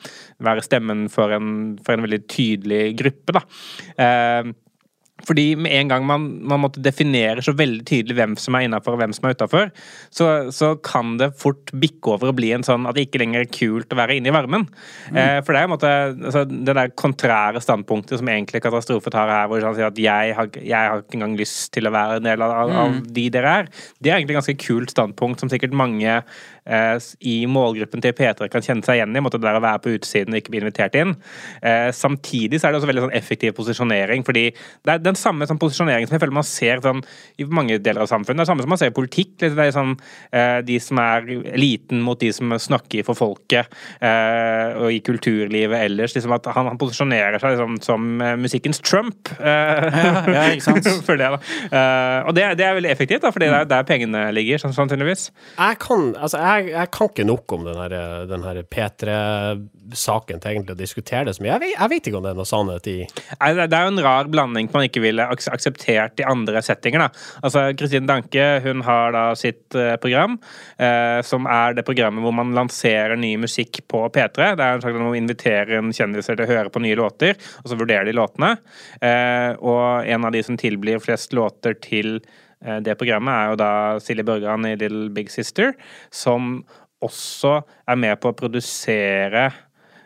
være 0.46 0.66
stemmen 0.66 1.08
for 1.10 1.34
en, 1.34 1.80
for 1.82 1.98
en 1.98 2.06
veldig 2.06 2.22
tydelig 2.30 2.84
gruppe, 3.02 3.40
da. 3.40 3.42
Uh, 3.98 4.54
fordi 5.28 5.46
med 5.60 5.74
en 5.76 5.92
gang 5.92 6.06
man, 6.08 6.28
man, 6.48 6.62
måtte 6.64 6.84
definere 6.84 7.44
så 7.46 7.54
veldig 7.58 7.86
tydelig 7.88 8.18
hvem 8.18 8.36
som 8.40 8.58
er 8.58 8.68
innafor 8.68 8.96
og 8.96 9.02
hvem 9.02 9.16
som 9.16 9.28
er 9.28 9.36
utafor, 9.38 9.72
så, 10.14 10.28
så, 10.54 10.74
kan 10.86 11.16
det 11.20 11.32
fort 11.40 11.72
bikke 11.78 12.16
over 12.16 12.32
og 12.32 12.38
bli 12.40 12.52
en 12.56 12.66
sånn 12.66 12.88
at 12.90 12.98
det 12.98 13.08
ikke 13.08 13.22
lenger 13.22 13.46
er 13.46 13.52
kult 13.54 13.94
å 13.94 14.00
være 14.00 14.18
inne 14.18 14.32
i 14.32 14.36
varmen. 14.36 14.68
Mm. 15.12 15.18
Eh, 15.18 15.38
for 15.46 15.54
det 15.54 15.62
er 15.62 15.68
en 15.68 15.74
måte 15.74 15.92
altså, 16.12 16.46
det 16.50 16.78
der 16.78 16.94
kontrære 16.98 17.62
standpunktet 17.64 18.22
som 18.22 18.32
egentlig 18.32 18.64
Katastrofe 18.64 19.14
tar 19.14 19.32
her, 19.32 19.50
hvor 19.52 19.64
han 19.66 19.78
sier 19.78 19.92
at 19.92 20.02
jeg 20.02 20.38
har, 20.38 20.50
jeg 20.58 20.94
har, 20.94 21.04
ikke 21.04 21.20
engang 21.20 21.38
lyst 21.40 21.72
til 21.76 21.90
å 21.90 21.94
være 21.94 22.22
en 22.22 22.30
del 22.30 22.46
av, 22.46 22.56
av, 22.64 22.74
av 22.86 22.96
mm. 22.96 23.04
de 23.18 23.28
dere 23.34 23.58
er, 23.62 23.72
det 24.00 24.12
er 24.12 24.20
egentlig 24.20 24.38
et 24.38 24.42
ganske 24.42 24.60
kult 24.62 24.94
standpunkt 24.94 25.44
som 25.44 25.52
sikkert 25.52 25.76
mange 25.78 26.22
i 26.62 27.36
målgruppen 27.50 28.04
til 28.04 28.14
P3 28.14 28.48
kan 28.52 28.64
kjenne 28.64 28.86
seg 28.86 29.00
igjen 29.00 29.16
i. 29.18 29.22
måtte 29.24 29.40
det 29.42 29.48
der 29.48 29.58
å 29.58 29.64
være 29.64 29.82
på 29.82 29.96
utsiden 29.96 30.36
og 30.36 30.42
ikke 30.42 30.54
bli 30.54 30.62
invitert 30.62 30.96
inn. 31.00 31.16
Eh, 31.62 31.90
samtidig 31.96 32.60
så 32.60 32.68
er 32.68 32.74
det 32.74 32.82
også 32.82 32.90
veldig 32.90 33.06
sånn 33.08 33.16
effektiv 33.18 33.56
posisjonering, 33.58 34.26
fordi 34.28 34.46
det 34.54 34.94
er 34.94 35.02
den 35.02 35.18
samme 35.20 35.48
sånn 35.50 35.60
posisjoneringen 35.62 36.10
som 36.10 36.18
jeg 36.18 36.24
føler 36.24 36.38
man 36.38 36.48
ser 36.48 36.84
sånn, 36.84 37.02
i 37.42 37.48
mange 37.50 37.80
deler 37.84 38.06
av 38.06 38.12
samfunnet. 38.12 38.42
Det 38.42 38.46
er 38.46 38.52
samme 38.52 38.66
som 38.66 38.74
man 38.74 38.82
ser 38.82 38.92
i 38.92 38.96
politikk. 38.96 39.34
Det 39.42 39.52
er 39.52 39.74
sånn, 39.76 39.96
eh, 40.32 40.60
de 40.68 40.78
som 40.84 41.02
er 41.02 41.28
eliten 41.56 42.04
mot 42.06 42.20
de 42.22 42.32
som 42.36 42.54
snakker 42.54 43.06
for 43.08 43.18
folket, 43.18 43.72
eh, 44.02 44.78
og 44.78 44.92
i 44.94 45.02
kulturlivet 45.06 45.88
ellers. 45.88 46.16
Liksom 46.16 46.36
at 46.38 46.50
han, 46.56 46.72
han 46.72 46.82
posisjonerer 46.82 47.42
seg 47.42 47.56
liksom, 47.56 47.80
som 47.86 48.22
eh, 48.22 48.38
musikkens 48.40 48.82
Trump. 48.86 49.34
Eh, 49.40 49.88
ja, 49.92 50.14
ja, 50.28 50.46
ikke 50.54 50.68
sant? 50.70 50.90
for 51.08 51.20
det, 51.20 51.30
da. 51.32 51.40
og 52.28 52.36
det, 52.38 52.46
det, 52.60 52.66
er 52.66 52.78
veldig 52.78 52.92
effektivt, 52.92 53.24
da, 53.26 53.32
fordi 53.34 53.50
det 53.50 53.60
er 53.64 53.70
der 53.70 53.88
pengene 53.88 54.28
ligger, 54.36 54.62
sånn, 54.62 54.76
sannsynligvis. 54.76 55.30
Jeg 55.58 55.80
kan, 55.82 56.12
altså 56.18 56.42
jeg 56.42 56.51
jeg, 56.52 56.72
jeg, 56.74 56.90
kan 56.94 57.10
ikke 57.12 57.26
nok 57.28 57.54
om 57.56 57.64
den 57.66 57.78
her, 57.80 57.94
den 58.30 58.44
her 58.46 58.60
P3-saken 58.76 60.42
til 60.42 60.52
egentlig 60.52 60.76
å 60.76 60.80
diskutere 60.80 61.28
det 61.28 61.36
så 61.38 61.44
mye. 61.44 61.54
Jeg 61.54 61.64
vet, 61.64 61.74
jeg 61.76 61.92
vet, 61.94 62.10
ikke 62.10 62.20
om 62.20 62.26
det 62.26 62.34
er 62.34 62.40
noe 62.40 62.50
sannhet 62.50 62.90
i 62.92 62.96
Det 63.08 63.78
er 63.78 63.86
jo 63.86 63.94
en 63.94 64.04
rar 64.06 64.30
blanding 64.32 64.70
man 64.72 64.88
ikke 64.88 65.04
ville 65.04 65.28
akseptert 65.32 66.22
i 66.22 66.28
andre 66.28 66.62
settinger. 66.66 67.06
da. 67.06 67.24
Altså, 67.42 67.66
Kristine 67.78 68.10
Danke 68.10 68.48
hun 68.66 68.84
har 68.88 69.16
da 69.16 69.24
sitt 69.40 69.78
uh, 69.78 69.96
program, 70.02 70.38
eh, 70.82 71.20
som 71.26 71.48
er 71.50 71.76
det 71.78 71.86
programmet 71.88 72.24
hvor 72.26 72.36
man 72.36 72.54
lanserer 72.56 73.18
ny 73.20 73.34
musikk 73.42 73.82
på 73.92 74.04
P3. 74.14 74.54
Det 74.58 74.66
er 74.66 74.78
en 74.78 74.84
slags 74.84 75.00
Man 75.02 75.18
inviterer 75.18 75.80
en 75.80 75.94
kjendiser 75.96 76.38
til 76.38 76.46
å 76.46 76.52
høre 76.52 76.72
på 76.74 76.82
nye 76.84 76.98
låter, 77.00 77.36
og 77.64 77.72
så 77.72 77.78
vurderer 77.80 78.08
de 78.08 78.16
låtene. 78.18 78.54
Eh, 79.02 79.52
og 79.58 80.08
en 80.08 80.28
av 80.28 80.36
de 80.36 80.44
som 80.46 80.60
tilblir 80.60 81.02
flest 81.04 81.36
låter 81.38 81.78
til 81.82 82.20
Eh, 82.20 82.51
det 82.62 82.94
programmet 83.00 83.34
er 83.34 83.52
jo 83.52 83.58
da 83.58 83.72
Silje 84.04 84.26
Børgan 84.28 84.68
i 84.70 84.76
Little 84.76 85.10
Big 85.14 85.32
Sister, 85.34 85.74
som 86.14 86.60
også 87.02 87.62
er 87.90 87.98
med 87.98 88.20
på 88.22 88.30
å 88.30 88.38
produsere 88.38 89.50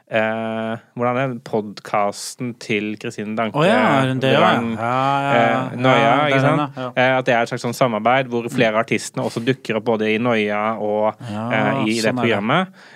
Eh, 0.06 0.74
hvordan 0.94 1.18
er 1.18 1.32
podkasten 1.42 2.52
til 2.62 2.92
Kristine 3.02 3.34
Danke? 3.34 3.58
Oh, 3.58 3.66
ja, 3.66 4.06
det, 4.14 4.36
ja. 4.36 4.52
Ja, 4.54 4.92
ja, 5.26 5.32
eh, 5.66 5.80
Noia, 5.82 6.12
ikke 6.30 6.42
sant? 6.44 6.78
Eh, 6.94 7.10
at 7.18 7.26
det 7.26 7.34
er 7.34 7.42
et 7.42 7.50
slags 7.50 7.66
sånn 7.66 7.74
samarbeid 7.74 8.30
hvor 8.30 8.46
flere 8.54 8.76
av 8.76 8.84
artistene 8.84 9.26
også 9.26 9.42
dukker 9.42 9.80
opp 9.80 9.88
både 9.90 10.12
i 10.14 10.20
Noia 10.22 10.76
og 10.78 11.18
eh, 11.26 11.90
i 11.90 11.98
sånn 11.98 12.12
det 12.12 12.14
programmet. 12.20 12.70
Eh, 12.70 12.95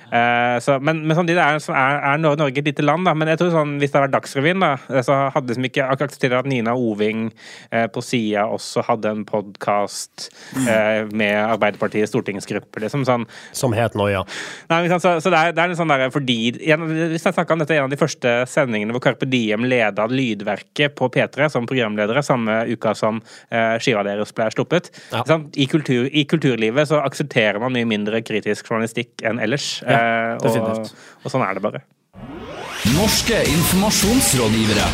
så, 0.63 0.78
men, 0.84 1.04
men 1.08 1.18
samtidig 1.18 1.42
er, 1.42 1.60
er, 1.74 2.00
er, 2.13 2.22
Norge 2.24 2.62
et 2.62 2.70
lite 2.72 2.86
land, 2.86 3.08
da. 3.08 3.13
Men 3.18 3.32
jeg 3.32 3.42
tror 3.42 3.54
sånn, 3.54 3.78
hvis 3.82 3.92
det 3.92 4.00
hadde 4.00 4.08
vært 4.08 4.16
Dagsrevyen, 4.18 4.63
da, 4.63 5.01
så 5.06 5.18
hadde 5.36 5.56
de 5.56 5.70
ikke 5.70 5.88
akseptert 5.94 6.38
at 6.39 6.50
Nina 6.50 6.75
Oving 6.78 7.30
eh, 7.72 7.88
på 7.92 8.04
sida 8.06 8.46
også 8.50 8.84
hadde 8.88 9.13
en 9.13 9.25
podkast 9.28 10.30
eh, 10.66 11.06
med 11.10 11.36
Arbeiderpartiets 11.42 12.12
stortingsgruppe, 12.13 12.82
liksom 12.84 13.06
sånn. 13.08 13.28
Som 13.56 13.75
het 13.78 13.98
Noia. 14.00 14.24
Nei, 14.72 14.82
så, 14.92 15.18
så, 15.22 15.32
det 15.32 15.39
er, 15.39 15.56
det 15.56 15.63
er 15.63 15.74
en 15.74 15.80
sånn 15.80 15.94
der, 15.94 16.08
fordi 16.13 16.39
en, 16.74 16.88
hvis 17.13 17.28
jeg 17.28 17.36
snakka 17.36 17.56
om 17.56 17.63
dette 17.63 17.78
en 17.78 17.88
av 17.88 17.94
de 17.94 18.00
første 18.00 18.34
sendingene 18.50 18.96
hvor 18.96 19.04
Carpe 19.04 19.28
Diem 19.30 19.68
leda 19.70 20.08
Lydverket 20.10 20.96
på 20.98 21.10
P3 21.13 21.50
som 21.54 21.68
programledere 21.70 22.24
samme 22.25 22.62
uka 22.70 22.96
som 22.98 23.22
eh, 23.50 23.75
skiva 23.82 24.04
deres 24.08 24.34
ble 24.36 24.50
sluppet. 24.54 24.92
Ja. 25.13 25.24
I, 25.54 25.68
kultur, 25.70 26.08
I, 26.08 26.25
kulturlivet 26.30 26.89
så 26.89 27.01
aksepterer 27.04 27.62
man 27.62 27.75
mye 27.75 27.88
mindre 27.89 28.22
kritisk 28.25 28.70
journalistikk 28.70 29.24
enn 29.25 29.42
ellers. 29.44 29.80
Ja, 29.84 29.99
uh, 30.00 30.63
og, 30.63 30.91
og 31.24 31.34
sånn 31.36 31.46
er 31.46 31.60
det 31.60 31.65
bare. 31.68 31.86
Norske 32.96 33.44
informasjonsrådgivere. 33.51 34.89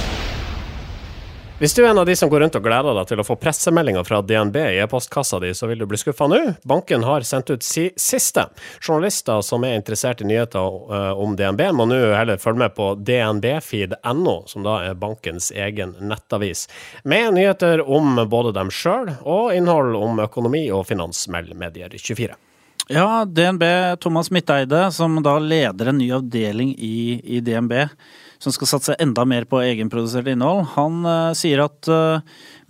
Hvis 1.55 1.71
du 1.71 1.85
er 1.85 1.93
en 1.93 1.97
av 2.01 2.05
de 2.05 2.11
som 2.19 2.27
går 2.27 2.41
rundt 2.43 2.55
og 2.59 2.65
gleder 2.65 2.97
deg 2.97 3.05
til 3.07 3.21
å 3.21 3.23
få 3.23 3.37
pressemeldinger 3.39 4.03
fra 4.03 4.17
DNB 4.19 4.57
i 4.59 4.79
e-postkassa 4.83 5.37
di, 5.39 5.53
så 5.55 5.69
vil 5.69 5.79
du 5.79 5.85
bli 5.87 5.95
skuffa 5.95 6.27
nå. 6.27 6.39
Banken 6.67 7.05
har 7.07 7.23
sendt 7.23 7.47
ut 7.53 7.63
si 7.63 7.85
siste. 7.95 8.43
Journalister 8.83 9.39
som 9.39 9.63
er 9.63 9.77
interessert 9.79 10.19
i 10.19 10.27
nyheter 10.27 10.75
uh, 10.91 11.13
om 11.15 11.37
DNB, 11.39 11.63
må 11.71 11.85
nå 11.87 12.01
heller 12.11 12.41
følge 12.43 12.65
med 12.65 12.75
på 12.75 12.89
dnbfeed.no, 12.99 14.35
som 14.51 14.67
da 14.67 14.81
er 14.89 14.99
bankens 14.99 15.47
egen 15.55 15.95
nettavis, 16.03 16.65
med 17.07 17.37
nyheter 17.37 17.85
om 17.87 18.19
både 18.27 18.51
dem 18.59 18.67
sjøl 18.67 19.13
og 19.23 19.55
innhold 19.55 19.95
om 19.95 20.19
økonomi 20.27 20.65
og 20.75 20.89
finans, 20.91 21.23
melder 21.31 21.55
Medier24. 21.55 22.35
Ja, 22.87 23.25
DNB, 23.25 23.63
Thomas 23.99 24.31
Midteide, 24.31 24.91
som 24.91 25.17
da 25.25 25.39
leder 25.41 25.89
en 25.89 25.97
ny 25.97 26.11
avdeling 26.13 26.75
i, 26.77 27.21
i 27.23 27.39
DNB 27.41 27.73
som 28.37 28.53
skal 28.53 28.69
satse 28.69 28.95
enda 29.01 29.23
mer 29.25 29.47
på 29.49 29.57
egenprodusert 29.63 30.27
innhold, 30.29 30.67
han 30.75 30.99
uh, 31.07 31.33
sier 31.37 31.63
at 31.65 31.89
uh, 31.89 32.21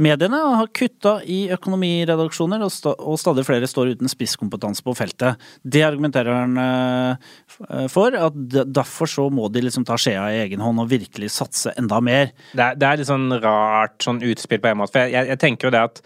mediene 0.02 0.40
har 0.60 0.72
kutta 0.76 1.18
i 1.24 1.46
økonomiredaksjoner, 1.56 2.64
og, 2.66 2.74
sta 2.74 2.96
og, 2.96 3.18
stadig 3.22 3.46
flere 3.48 3.70
står 3.70 3.94
uten 3.96 4.12
spisskompetanse 4.12 4.86
på 4.86 4.96
feltet. 4.98 5.42
Det 5.64 5.84
argumenterer 5.88 6.36
han 6.36 6.60
uh, 6.60 7.88
for, 7.92 8.16
at 8.16 8.38
derfor 8.76 9.10
så 9.12 9.28
må 9.34 9.50
de 9.54 9.66
liksom 9.66 9.88
ta 9.88 9.98
skjea 10.00 10.28
i 10.34 10.42
egen 10.46 10.64
hånd 10.64 10.84
og 10.84 10.92
virkelig 10.92 11.32
satse 11.36 11.76
enda 11.80 12.02
mer. 12.04 12.32
Det 12.54 12.70
er, 12.70 12.80
det 12.80 12.90
er 12.90 13.02
litt 13.02 13.12
sånn 13.12 13.40
rart 13.44 14.00
sånn 14.04 14.24
utspill 14.26 14.64
på 14.64 14.72
en 14.72 14.82
måte, 14.84 14.96
for 14.98 15.12
jeg, 15.12 15.32
jeg 15.34 15.42
tenker 15.42 15.70
jo 15.70 15.76
det 15.76 15.86
at 15.92 16.04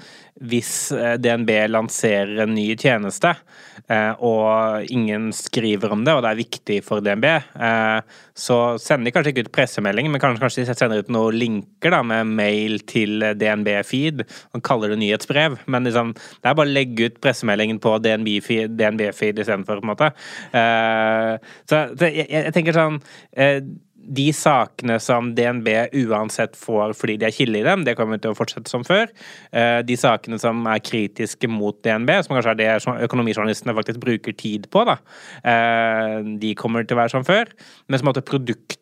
hvis 0.50 0.74
DNB 1.20 1.50
lanserer 1.68 2.46
en 2.46 2.54
ny 2.56 2.70
tjeneste, 2.80 3.34
Eh, 3.90 4.12
og 4.22 4.86
ingen 4.94 5.32
skriver 5.34 5.94
om 5.96 6.04
det, 6.06 6.14
og 6.14 6.22
det 6.22 6.30
er 6.30 6.38
viktig 6.38 6.76
for 6.86 7.02
DNB, 7.02 7.26
eh, 7.26 8.18
så 8.38 8.58
sender 8.78 9.10
de 9.10 9.14
kanskje 9.16 9.34
ikke 9.34 9.48
ut 9.48 9.54
pressemelding, 9.56 10.12
men 10.14 10.22
kanskje, 10.22 10.62
de 10.68 10.76
sender 10.78 11.02
ut 11.02 11.10
noen 11.14 11.38
linker 11.42 11.96
da, 11.96 12.04
med 12.06 12.30
mail 12.38 12.84
til 12.90 13.26
DNB-feed 13.80 14.24
Han 14.54 14.62
kaller 14.66 14.94
det 14.94 15.00
nyhetsbrev. 15.02 15.60
Men 15.68 15.88
liksom, 15.88 16.14
det 16.14 16.52
er 16.52 16.58
bare 16.58 16.70
å 16.70 16.78
legge 16.78 17.10
ut 17.10 17.20
pressemeldingen 17.24 17.82
på 17.84 17.98
DNB-feed 18.04 18.78
DNB 18.80 19.10
istedenfor, 19.10 19.80
på 19.80 19.86
en 19.86 19.92
måte. 19.94 20.14
Uh, 20.54 21.36
så, 21.70 21.88
jeg, 22.08 22.28
jeg 22.30 22.56
tenker 22.56 22.76
sånn 22.76 23.00
de 24.10 24.30
sakene 24.34 24.98
som 25.02 25.34
DNB 25.38 25.68
uansett 26.08 26.56
får 26.58 26.96
fordi 26.98 27.18
de 27.22 27.28
er 27.28 27.36
kilde 27.36 27.62
i 27.62 27.66
dem, 27.66 27.84
det 27.86 27.96
kommer 27.98 28.20
til 28.22 28.34
å 28.34 28.38
fortsette 28.38 28.72
som 28.72 28.86
før. 28.88 29.12
Eh, 29.54 29.80
de 29.86 29.98
sakene 30.00 30.40
som 30.42 30.64
er 30.70 30.82
kritiske 30.82 31.50
mot 31.52 31.78
DNB, 31.86 32.12
som 32.26 32.36
kanskje 32.36 32.56
er 32.56 32.60
det 32.60 32.70
økonomijournalistene 33.06 33.76
faktisk 33.78 34.02
bruker 34.04 34.36
tid 34.40 34.70
på, 34.74 34.86
da, 34.88 34.98
de 36.42 36.54
kommer 36.58 36.88
til 36.88 36.98
å 36.98 37.02
være 37.04 37.14
som 37.14 37.28
før. 37.28 37.52
Men 37.88 38.02
som 38.02 38.10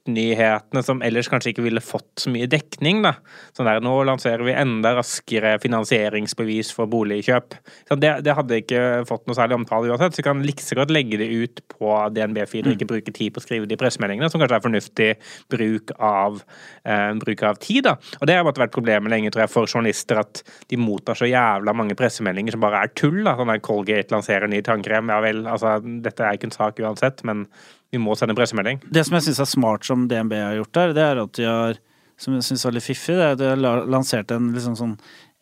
produktnyhetene 0.08 0.84
som 0.84 1.02
ellers 1.04 1.28
kanskje 1.30 1.52
ikke 1.52 1.66
ville 1.66 1.82
fått 1.82 2.24
så 2.24 2.32
mye 2.32 2.48
dekning, 2.48 3.02
da. 3.04 3.18
Sånn 3.56 3.68
der, 3.68 3.82
nå 3.82 3.94
lanserer 4.08 4.44
vi 4.46 4.56
enda 4.56 4.96
raskere 4.96 5.58
finansieringsbevis 5.60 6.72
for 6.74 6.88
boligkjøp. 6.88 7.56
Det, 7.98 8.14
det, 8.24 8.34
hadde 8.34 8.60
ikke 8.62 9.04
fått 9.08 9.28
noe 9.28 9.36
særlig 9.36 9.58
omtale 9.58 9.92
uansett, 9.92 10.16
så 10.16 10.22
vi 10.22 10.28
kan 10.28 10.44
like 10.46 10.78
godt 10.78 10.94
legge 10.94 11.20
det 11.20 11.28
ut 11.28 11.62
på 11.72 11.94
DNB-feed 12.16 12.68
og 12.68 12.76
ikke 12.76 12.90
bruke 12.90 13.14
tid 13.14 13.34
på 13.34 13.42
å 13.42 13.46
skrive 13.46 13.68
de 13.70 13.78
pressemeldingene, 13.80 14.30
som 14.32 14.42
kanskje 14.42 14.60
er 14.60 14.66
fornuftig 14.66 15.10
bruk 15.52 15.94
av, 16.00 16.42
eh, 16.86 17.14
bruk 17.20 17.44
av 17.44 17.60
tid. 17.60 17.84
Da. 17.84 17.98
Og 18.22 18.28
Det 18.28 18.36
har 18.36 18.46
vært 18.48 18.76
problemet 18.76 19.12
lenge 19.12 19.32
tror 19.32 19.46
jeg, 19.46 19.54
for 19.54 19.68
journalister, 19.68 20.20
at 20.20 20.44
de 20.70 20.78
mottar 20.78 21.16
så 21.16 21.28
jævla 21.28 21.76
mange 21.76 21.96
pressemeldinger 21.96 22.56
som 22.56 22.62
bare 22.62 22.84
er 22.84 22.94
tull. 22.96 23.24
da, 23.24 23.36
sånn 23.36 23.48
der 23.52 23.60
Colgate 23.60 24.14
lanserer 24.14 24.48
ny 24.48 24.62
tannkrem. 24.62 25.10
Ja 25.10 25.20
vel, 25.22 25.44
altså, 25.46 25.80
dette 25.82 26.24
er 26.24 26.38
ikke 26.38 26.48
en 26.48 26.52
sak 26.52 26.80
uansett, 26.80 27.24
men 27.24 27.48
vi 27.94 28.02
må 28.02 28.16
sende 28.20 28.36
pressemelding. 28.38 28.82
Det 28.92 29.06
som 29.08 29.18
jeg 29.18 29.28
syns 29.28 29.42
er 29.44 29.50
smart 29.50 29.88
som 29.88 30.08
DNB 30.12 30.36
har 30.42 30.58
gjort 30.60 30.76
der, 30.78 30.94
det 30.98 31.06
er 31.06 31.22
at 31.24 31.34
de 31.38 31.48
har, 31.48 31.80
som 32.20 32.36
jeg 32.36 32.48
syns 32.50 32.66
er 32.68 32.76
litt 32.76 32.88
fiffig, 32.88 33.16
det 33.16 33.26
er 33.26 33.36
at 33.38 33.42
de 33.42 33.50
har 33.52 33.88
lansert 33.88 34.34
en, 34.36 34.52
liksom 34.56 34.78
sånn, 34.80 34.96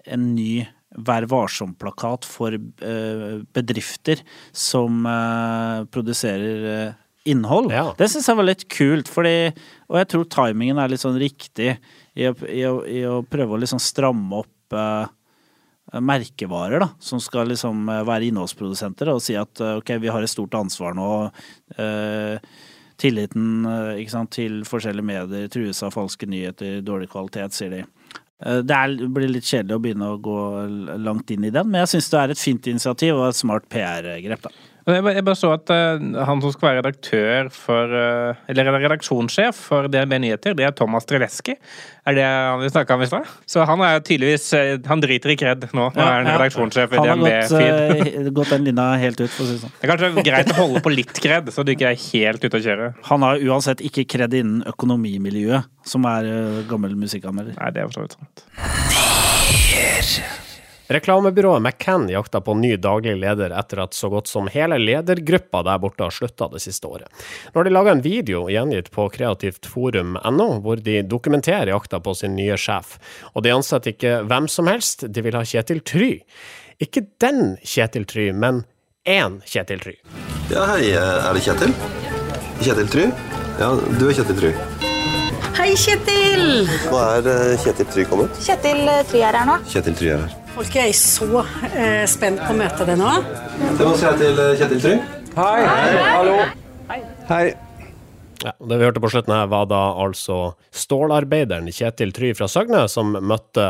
en 0.06 0.32
ny 0.38 0.66
Vær 0.96 1.26
varsom-plakat 1.28 2.24
for 2.24 2.54
uh, 2.56 3.42
bedrifter 3.52 4.22
som 4.56 5.02
uh, 5.04 5.82
produserer 5.92 6.62
uh, 6.64 6.94
innhold. 7.28 7.68
Ja. 7.74 7.90
Det 8.00 8.08
syns 8.14 8.30
jeg 8.30 8.40
var 8.40 8.48
litt 8.48 8.64
kult, 8.72 9.12
fordi, 9.12 9.50
og 9.90 10.00
jeg 10.00 10.10
tror 10.14 10.30
timingen 10.38 10.80
er 10.80 10.94
litt 10.94 11.04
sånn 11.04 11.20
riktig 11.20 11.74
i 12.16 12.30
å, 12.30 12.36
i 12.48 12.64
å, 12.70 12.78
i 12.88 13.02
å 13.10 13.18
prøve 13.28 13.58
å 13.58 13.60
liksom 13.60 13.82
stramme 13.84 14.40
opp 14.46 14.78
uh, 14.78 15.10
merkevarer, 15.94 16.80
da, 16.82 16.90
som 17.00 17.22
skal 17.22 17.52
liksom 17.52 17.90
eh, 17.90 18.04
være 18.08 18.30
innholdsprodusenter 18.30 19.12
og 19.14 19.22
si 19.24 19.36
at 19.40 19.62
uh, 19.62 19.78
ok, 19.80 19.96
vi 20.02 20.12
har 20.12 20.26
et 20.26 20.32
stort 20.32 20.56
ansvar 20.58 20.96
nå. 20.98 21.10
Tilliten 22.96 23.66
sant, 24.08 24.32
til 24.32 24.62
forskjellige 24.64 25.04
medier 25.06 25.50
trues 25.52 25.82
av 25.84 25.92
falske 25.92 26.30
nyheter, 26.32 26.78
dårlig 26.86 27.10
kvalitet, 27.12 27.52
sier 27.52 27.74
de. 27.74 27.82
Det 28.40 28.78
er, 28.78 28.94
blir 29.12 29.34
litt 29.34 29.48
kjedelig 29.48 29.76
å 29.76 29.82
begynne 29.84 30.08
å 30.14 30.22
gå 30.24 30.38
langt 31.04 31.34
inn 31.36 31.44
i 31.44 31.52
den, 31.52 31.68
men 31.68 31.84
jeg 31.84 31.96
syns 31.96 32.08
det 32.14 32.22
er 32.22 32.34
et 32.34 32.40
fint 32.40 32.70
initiativ 32.72 33.18
og 33.18 33.28
et 33.28 33.40
smart 33.42 33.68
PR-grep. 33.72 34.48
da. 34.48 34.54
Jeg 34.86 35.24
bare, 35.26 35.34
så 35.34 35.50
at 35.56 35.72
uh, 35.74 35.98
han 36.28 36.42
som 36.44 36.52
skal 36.54 36.68
være 36.68 36.82
redaktør 36.84 37.48
for 37.54 37.90
uh, 37.90 38.38
Eller 38.52 38.68
redaksjonssjef 38.70 39.58
for 39.72 39.90
DNB 39.90 40.20
Nyheter, 40.22 40.54
det 40.58 40.68
er 40.68 40.76
Thomas 40.78 41.08
Treleski. 41.10 41.56
Er 42.06 42.14
det 42.14 42.26
han 42.26 42.62
vi 42.62 42.70
snakka 42.70 42.94
om 42.94 43.02
i 43.02 43.08
stad? 43.10 43.32
Så 43.50 43.66
han 43.66 43.82
er 43.82 44.04
tydeligvis 44.06 44.46
uh, 44.54 44.76
Han 44.92 45.02
driter 45.02 45.34
i 45.34 45.38
kred 45.42 45.66
nå. 45.74 45.88
Han 45.98 46.06
er 46.06 46.20
en 46.22 46.30
ja. 46.30 46.38
redaksjonssjef 46.38 46.94
i 46.94 47.02
DNB 47.02 47.26
Feed. 47.50 47.74
Han 47.74 48.30
har 48.30 48.32
gått 48.38 48.54
den 48.54 48.70
linja 48.70 48.88
helt 49.02 49.26
ut, 49.26 49.32
for 49.34 49.42
å 49.42 49.50
si 49.50 49.58
det 49.58 49.64
sånn. 49.66 49.74
Det 49.74 49.90
er 49.90 49.94
kanskje 49.96 50.28
greit 50.30 50.54
å 50.54 50.60
holde 50.62 50.86
på 50.86 50.94
litt 50.94 51.18
kred, 51.26 51.50
så 51.56 51.66
du 51.66 51.74
ikke 51.74 51.90
er 51.96 51.98
helt 52.06 52.46
ute 52.46 52.62
å 52.62 52.66
kjøre. 52.70 52.94
Han 53.10 53.26
har 53.26 53.42
uansett 53.42 53.82
ikke 53.90 54.06
kred 54.18 54.38
innen 54.38 54.62
økonomimiljøet, 54.70 55.66
som 55.90 56.06
er 56.14 56.30
gammel 56.70 56.94
musikkanmelder. 57.00 57.58
Nei, 57.58 57.74
det 57.74 57.82
er 57.82 57.90
for 57.90 57.98
så 57.98 58.06
vidt 58.06 58.20
sant. 58.22 58.38
Reklamebyrået 60.88 61.62
McCann 61.62 62.10
jakta 62.10 62.42
på 62.42 62.54
ny 62.54 62.76
daglig 62.78 63.16
leder 63.18 63.54
etter 63.58 63.80
at 63.84 63.94
så 63.98 64.10
godt 64.10 64.30
som 64.30 64.50
hele 64.54 64.78
ledergruppa 64.78 65.64
der 65.66 65.80
borte 65.82 66.06
har 66.06 66.14
slutta 66.14 66.48
det 66.52 66.62
siste 66.62 66.86
året. 66.88 67.10
Nå 67.54 67.60
har 67.60 67.66
de 67.66 67.74
laga 67.74 67.96
en 67.96 68.04
video 68.06 68.44
gjengitt 68.54 68.92
på 68.94 69.08
kreativtforum.no, 69.16 70.48
hvor 70.62 70.84
de 70.86 71.00
dokumenterer 71.02 71.74
jakta 71.74 72.00
på 72.06 72.14
sin 72.14 72.38
nye 72.38 72.58
sjef. 72.58 73.00
Og 73.34 73.48
de 73.48 73.56
ansetter 73.56 73.96
ikke 73.96 74.20
hvem 74.30 74.50
som 74.52 74.70
helst, 74.70 75.08
de 75.10 75.26
vil 75.26 75.38
ha 75.38 75.42
Kjetil 75.42 75.82
Try. 75.82 76.12
Ikke 76.78 77.08
den 77.24 77.56
Kjetil 77.66 78.06
Try, 78.06 78.30
men 78.30 78.62
én 79.10 79.42
Kjetil 79.50 79.82
Try. 79.82 79.98
Ja, 80.54 80.70
hei, 80.76 80.94
er 80.94 81.34
det 81.34 81.46
Kjetil? 81.50 81.74
Kjetil 82.62 82.94
Try? 82.94 83.10
Ja, 83.58 83.74
du 83.74 84.06
er 84.12 84.18
Kjetil 84.22 84.42
Try. 84.44 84.56
Hei, 85.56 85.72
Kjetil! 85.82 86.66
Hva 86.92 87.06
er 87.18 87.34
eh, 87.34 87.54
Kjetil 87.66 87.90
Try 87.90 88.10
kommet? 88.12 88.42
Kjetil 88.46 88.86
Try 89.10 89.26
er 89.26 89.42
her 89.42 89.48
nå. 89.50 89.62
Kjetil 89.72 89.98
Try 89.98 90.18
er 90.20 90.28
her. 90.28 90.42
Folk 90.56 90.76
er 90.80 90.94
så 90.96 91.42
eh, 91.76 92.06
spent 92.08 92.40
på 92.40 92.54
å 92.54 92.56
møte 92.56 92.86
deg 92.88 92.96
nå. 92.96 93.10
Det 93.76 93.84
må 93.84 93.92
si 94.00 94.12
til 94.22 94.38
eh, 94.40 94.54
Kjetil 94.56 94.80
Try. 94.80 94.94
Hei. 95.36 95.66
Hallo. 96.00 96.36
Hei. 97.28 97.50
Ja, 98.46 98.54
det 98.70 98.78
vi 98.80 98.86
hørte 98.88 99.02
på 99.04 99.10
slutten 99.12 99.34
her, 99.36 99.50
var 99.52 99.68
da 99.68 99.82
altså 100.00 100.54
stålarbeideren 100.72 101.68
Kjetil 101.76 102.16
Try 102.16 102.32
fra 102.40 102.48
Søgne 102.48 102.86
som 102.92 103.12
møtte 103.20 103.66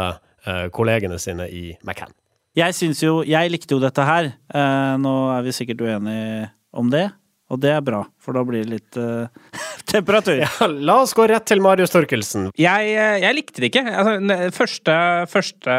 eh, 0.46 0.68
kollegene 0.76 1.18
sine 1.22 1.50
i 1.50 1.72
McCann. 1.82 2.14
Jeg 2.56 2.78
syns 2.78 3.02
jo 3.02 3.18
Jeg 3.28 3.50
likte 3.52 3.76
jo 3.76 3.82
dette 3.82 4.06
her. 4.06 4.30
Eh, 4.54 4.94
nå 5.02 5.16
er 5.34 5.42
vi 5.48 5.56
sikkert 5.58 5.82
uenige 5.82 6.52
om 6.76 6.94
det, 6.94 7.08
og 7.54 7.60
det 7.62 7.70
er 7.76 7.84
bra, 7.86 8.00
for 8.18 8.34
da 8.34 8.42
blir 8.48 8.64
det 8.66 8.72
litt 8.72 8.98
uh, 8.98 9.30
temperatur. 9.94 10.40
Ja, 10.42 10.50
la 10.66 10.96
oss 11.04 11.14
gå 11.18 11.28
rett 11.30 11.46
til 11.46 11.62
Marius 11.62 11.94
Torkelsen. 11.94 12.50
Jeg, 12.58 12.96
eh, 12.98 13.22
jeg 13.22 13.38
likte 13.38 13.62
det 13.62 13.70
ikke. 13.70 13.86
Altså, 13.92 14.18
første, 14.56 14.94
første 15.30 15.74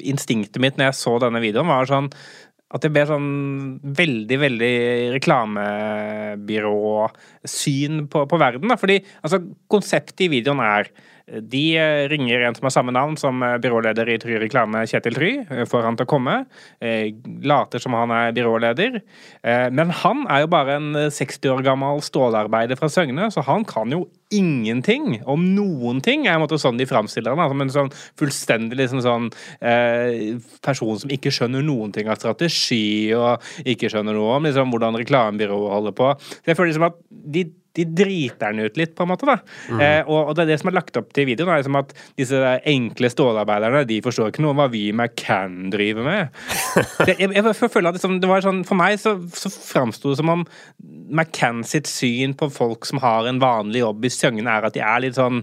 instinktet 0.00 0.56
mitt 0.64 0.80
når 0.80 0.86
jeg 0.90 1.00
så 1.02 1.12
denne 1.26 1.44
videoen, 1.44 1.68
var 1.68 1.84
sånn 1.90 2.08
at 2.74 2.82
det 2.82 2.88
ble 2.90 3.04
sånn 3.06 3.26
veldig, 3.96 4.36
veldig 4.42 4.70
reklamebyråsyn 5.14 8.00
på, 8.10 8.24
på 8.26 8.36
verden. 8.42 8.68
Da. 8.72 8.76
Fordi 8.80 8.96
altså, 9.20 9.38
konseptet 9.70 10.24
i 10.26 10.32
videoen 10.32 10.60
er 10.64 10.90
de 11.26 11.76
eh, 11.76 12.08
ringer 12.08 12.40
en 12.46 12.54
som 12.54 12.68
har 12.68 12.70
samme 12.70 12.92
navn 12.94 13.16
som 13.18 13.42
eh, 13.42 13.56
byråleder 13.58 14.08
i 14.12 14.18
Try 14.22 14.36
Reklame, 14.38 14.84
Kjetil 14.86 15.16
Try, 15.16 15.30
eh, 15.42 15.64
får 15.66 15.82
han 15.82 15.98
til 15.98 16.06
å 16.06 16.10
komme. 16.10 16.36
Later 17.42 17.82
som 17.82 17.96
han 17.98 18.12
er 18.14 18.34
byråleder. 18.36 19.00
Men 19.74 19.90
han 20.02 20.22
er 20.30 20.44
jo 20.44 20.50
bare 20.52 20.76
en 20.78 20.92
eh, 20.98 21.10
60 21.10 21.50
år 21.56 21.64
gammel 21.66 21.98
stålarbeider 22.04 22.78
fra 22.78 22.90
Søgne, 22.92 23.26
så 23.34 23.42
han 23.46 23.66
kan 23.66 23.90
jo 23.90 24.04
ingenting 24.30 25.20
om 25.26 25.42
noen 25.56 26.00
ting. 26.02 26.28
er 26.30 26.38
måtte 26.42 26.60
sånn 26.62 26.78
de 26.78 26.86
framstiller 26.86 27.34
han, 27.34 27.50
som 27.50 27.62
en 27.62 27.74
sånn 27.74 27.92
fullstendig 28.18 28.78
liksom 28.78 29.02
sånn 29.04 29.28
person 30.66 30.98
som 30.98 31.12
ikke 31.14 31.30
skjønner 31.34 31.62
noen 31.66 31.94
ting 31.94 32.10
av 32.10 32.18
strategi, 32.18 33.14
og 33.18 33.42
ikke 33.66 33.90
skjønner 33.90 34.14
noe 34.14 34.38
om 34.38 34.46
liksom, 34.46 34.74
hvordan 34.74 34.98
reklamebyrået 34.98 35.74
holder 35.74 35.94
på. 35.98 36.10
Så 36.18 36.52
jeg 36.52 36.58
føler 36.58 36.74
liksom 36.74 36.90
at 36.90 36.98
de 37.36 37.46
de 37.76 37.86
driter 37.86 38.54
den 38.54 38.66
ut 38.66 38.78
litt, 38.80 38.94
på 38.96 39.04
en 39.04 39.12
måte. 39.12 39.28
da. 39.28 39.38
Eh, 39.76 40.02
og, 40.06 40.30
og 40.30 40.36
det 40.36 40.46
er 40.46 40.52
det 40.52 40.60
som 40.62 40.70
er 40.70 40.78
lagt 40.78 40.96
opp 40.98 41.12
til 41.16 41.28
videoen, 41.28 41.52
er 41.52 41.62
liksom 41.62 41.78
at 41.80 41.92
disse 42.18 42.40
enkle 42.72 43.10
stålarbeiderne 43.12 43.84
de 43.88 44.00
forstår 44.04 44.32
ikke 44.32 44.44
noe 44.44 44.54
om 44.54 44.62
hva 44.62 44.68
vi 44.72 44.86
i 44.90 44.94
McCann 44.94 45.70
driver 45.74 46.06
med. 46.06 46.32
Det, 47.06 47.16
jeg, 47.20 47.30
jeg, 47.34 47.70
føler 47.70 47.90
at 47.90 47.96
liksom, 47.98 48.16
det 48.22 48.28
var 48.28 48.42
sånn, 48.44 48.62
For 48.66 48.78
meg 48.78 48.96
så, 49.00 49.12
så 49.36 49.50
framsto 49.52 50.10
det 50.10 50.18
som 50.18 50.30
om 50.32 50.44
McCann 51.06 51.62
sitt 51.66 51.88
syn 51.90 52.32
på 52.38 52.48
folk 52.52 52.86
som 52.88 53.00
har 53.02 53.28
en 53.28 53.38
vanlig 53.42 53.82
jobb 53.82 54.06
i 54.06 54.10
Søgne, 54.12 54.46
er 54.50 54.66
at 54.66 54.74
de 54.74 54.82
er 54.82 55.02
litt 55.04 55.18
sånn 55.18 55.42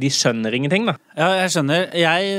De 0.00 0.10
skjønner 0.12 0.54
ingenting, 0.54 0.86
da. 0.88 0.96
Ja, 1.16 1.30
jeg 1.40 1.54
skjønner. 1.54 1.88
Jeg, 1.96 2.36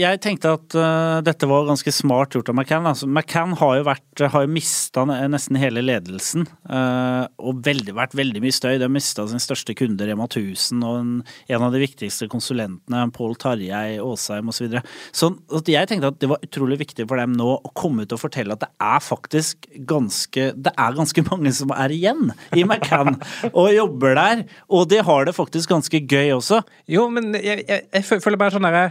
jeg 0.00 0.20
tenkte 0.24 0.54
at 0.56 0.76
uh, 0.78 1.20
dette 1.24 1.48
var 1.50 1.68
ganske 1.68 1.92
smart 1.94 2.34
gjort 2.34 2.50
av 2.50 2.58
McCann. 2.58 2.88
Altså, 2.88 3.08
McCann 3.10 3.54
har 3.60 3.78
jo, 3.78 3.86
vært, 3.86 4.24
har 4.32 4.46
jo 4.46 4.52
mista 4.54 5.04
nesten 5.06 5.60
hele 5.60 5.84
ledelsen, 5.84 6.48
uh, 6.70 7.26
og 7.38 7.62
veldig, 7.66 7.94
vært 7.96 8.16
veldig 8.18 8.42
mye 8.44 8.53
støy. 8.54 8.76
De 8.78 8.86
har 8.86 8.92
mista 8.92 9.26
sin 9.28 9.42
største 9.42 9.74
kunde, 9.78 10.06
Rema 10.08 10.26
1000, 10.28 10.82
og 10.86 10.98
en, 11.00 11.12
en 11.50 11.64
av 11.66 11.74
de 11.74 11.82
viktigste 11.82 12.28
konsulentene, 12.32 13.04
Pål 13.14 13.36
Tarjei 13.42 13.98
Aasheim 13.98 14.50
osv. 14.50 14.56
Så, 14.56 14.64
videre. 14.64 14.82
så 15.12 15.60
jeg 15.68 15.90
tenkte 15.90 16.12
at 16.12 16.20
det 16.22 16.30
var 16.30 16.44
utrolig 16.44 16.78
viktig 16.84 17.08
for 17.10 17.20
dem 17.20 17.34
nå 17.36 17.48
å 17.56 17.72
komme 17.76 18.06
ut 18.06 18.14
og 18.14 18.22
fortelle 18.22 18.54
at 18.54 18.62
det 18.62 18.70
er 18.82 19.02
faktisk 19.02 19.66
ganske 19.88 20.46
Det 20.54 20.72
er 20.72 20.96
ganske 20.96 21.24
mange 21.30 21.52
som 21.56 21.72
er 21.74 21.92
igjen 21.94 22.32
i 22.54 22.64
McCann 22.64 23.18
og 23.52 23.72
jobber 23.74 24.16
der, 24.18 24.46
og 24.68 24.88
de 24.90 25.02
har 25.04 25.28
det 25.28 25.36
faktisk 25.36 25.72
ganske 25.72 26.00
gøy 26.00 26.34
også. 26.38 26.62
Jo, 26.90 27.08
men 27.12 27.34
jeg, 27.36 27.64
jeg, 27.68 27.86
jeg 27.90 28.22
føler 28.24 28.40
bare 28.40 28.56
sånn 28.56 28.68
derre 28.68 28.88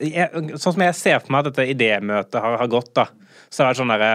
Sånn 0.00 0.72
som 0.72 0.80
jeg 0.80 0.96
ser 0.96 1.18
for 1.20 1.34
meg 1.34 1.42
at 1.42 1.50
dette 1.50 1.74
idémøtet 1.74 2.38
har, 2.40 2.54
har 2.56 2.68
gått, 2.72 2.94
da, 2.96 3.10
så 3.52 3.66
er 3.66 3.74
det 3.74 3.80
sånn 3.82 3.92
derre 3.92 4.12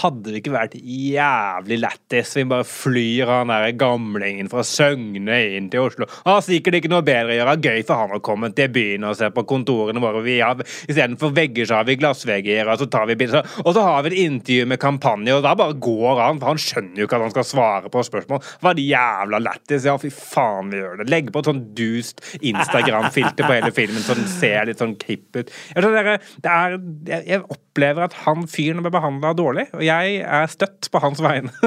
hadde 0.00 0.32
det 0.32 0.40
ikke 0.40 0.54
vært 0.54 0.76
jævlig 0.80 1.78
lættis 1.82 2.34
vi 2.36 2.44
bare 2.48 2.66
flyr 2.66 3.30
han 3.30 3.52
der 3.52 3.70
gamlingen 3.78 4.50
fra 4.50 4.64
Søgne 4.66 5.38
inn 5.56 5.70
til 5.72 5.86
Oslo? 5.86 6.08
har 6.26 6.42
sikkert 6.44 6.80
ikke 6.80 6.90
noe 6.90 7.04
bedre 7.06 7.34
å 7.34 7.38
gjøre. 7.38 7.54
Gøy 7.62 7.84
for 7.86 8.02
han 8.02 8.16
å 8.16 8.22
komme 8.24 8.50
til 8.56 8.70
byen 8.72 9.06
og 9.08 9.16
se 9.18 9.28
på 9.32 9.44
kontorene 9.48 10.02
våre. 10.02 10.22
Vi 10.26 10.38
har, 10.40 10.60
Istedenfor 10.86 11.32
vegger, 11.36 11.68
så 11.68 11.78
har 11.78 11.86
vi 11.88 11.98
glassvegger, 12.00 12.70
og 12.72 12.80
så 12.80 12.88
tar 12.90 13.06
vi 13.10 13.18
bilder. 13.18 13.46
Og 13.64 13.72
så 13.76 13.84
har 13.86 14.04
vi 14.04 14.12
et 14.12 14.26
intervju 14.26 14.68
med 14.72 14.80
kampanje, 14.82 15.36
og 15.36 15.44
da 15.46 15.54
bare 15.58 15.78
går 15.82 16.22
han, 16.22 16.40
for 16.42 16.52
han 16.52 16.62
skjønner 16.62 17.02
jo 17.02 17.08
ikke 17.08 17.20
at 17.20 17.26
han 17.26 17.34
skal 17.34 17.48
svare 17.48 17.92
på 17.92 18.04
spørsmål. 18.10 18.42
Var 18.66 18.78
det 18.78 18.86
jævla 18.90 19.42
lættis? 19.42 19.88
Ja, 19.88 19.96
fy 20.00 20.10
faen, 20.14 20.72
vi 20.72 20.82
gjør 20.82 21.00
det. 21.02 21.08
Legg 21.12 21.32
på 21.32 21.42
et 21.42 21.50
sånn 21.50 21.62
dust 21.76 22.24
Instagram-filter 22.40 23.46
på 23.46 23.54
hele 23.54 23.72
filmen, 23.76 24.02
så 24.04 24.18
den 24.18 24.28
ser 24.30 24.68
litt 24.68 24.82
sånn 24.82 24.96
klipp 25.00 25.38
ut. 25.38 25.54
Jeg, 25.74 25.86
dere, 25.96 26.18
er, 26.42 26.78
jeg 27.26 27.42
opplever 27.44 28.06
at 28.06 28.16
han 28.24 28.46
fyren 28.50 28.82
ble 28.84 28.92
behandla 28.94 29.32
dårlig, 29.36 29.68
og 29.76 29.84
jeg 29.86 30.20
er 30.24 30.50
støtt 30.50 30.90
på 30.92 31.02
hans 31.02 31.22
vegne. 31.22 31.52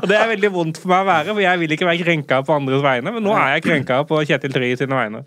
og 0.00 0.08
det 0.10 0.18
er 0.18 0.32
veldig 0.34 0.52
vondt 0.54 0.80
for 0.82 0.92
meg 0.92 1.04
å 1.04 1.10
være, 1.10 1.30
for 1.32 1.44
jeg 1.44 1.62
vil 1.62 1.76
ikke 1.76 1.90
være 1.90 2.06
krenka 2.06 2.40
på 2.46 2.56
andres 2.56 2.84
vegne, 2.84 3.14
men 3.14 3.26
nå 3.26 3.36
er 3.38 3.56
jeg 3.56 3.68
krenka 3.68 4.02
på 4.08 4.24
Kjetil 4.28 4.54
Try 4.54 4.72
sine 4.80 4.98
vegne. 4.98 5.24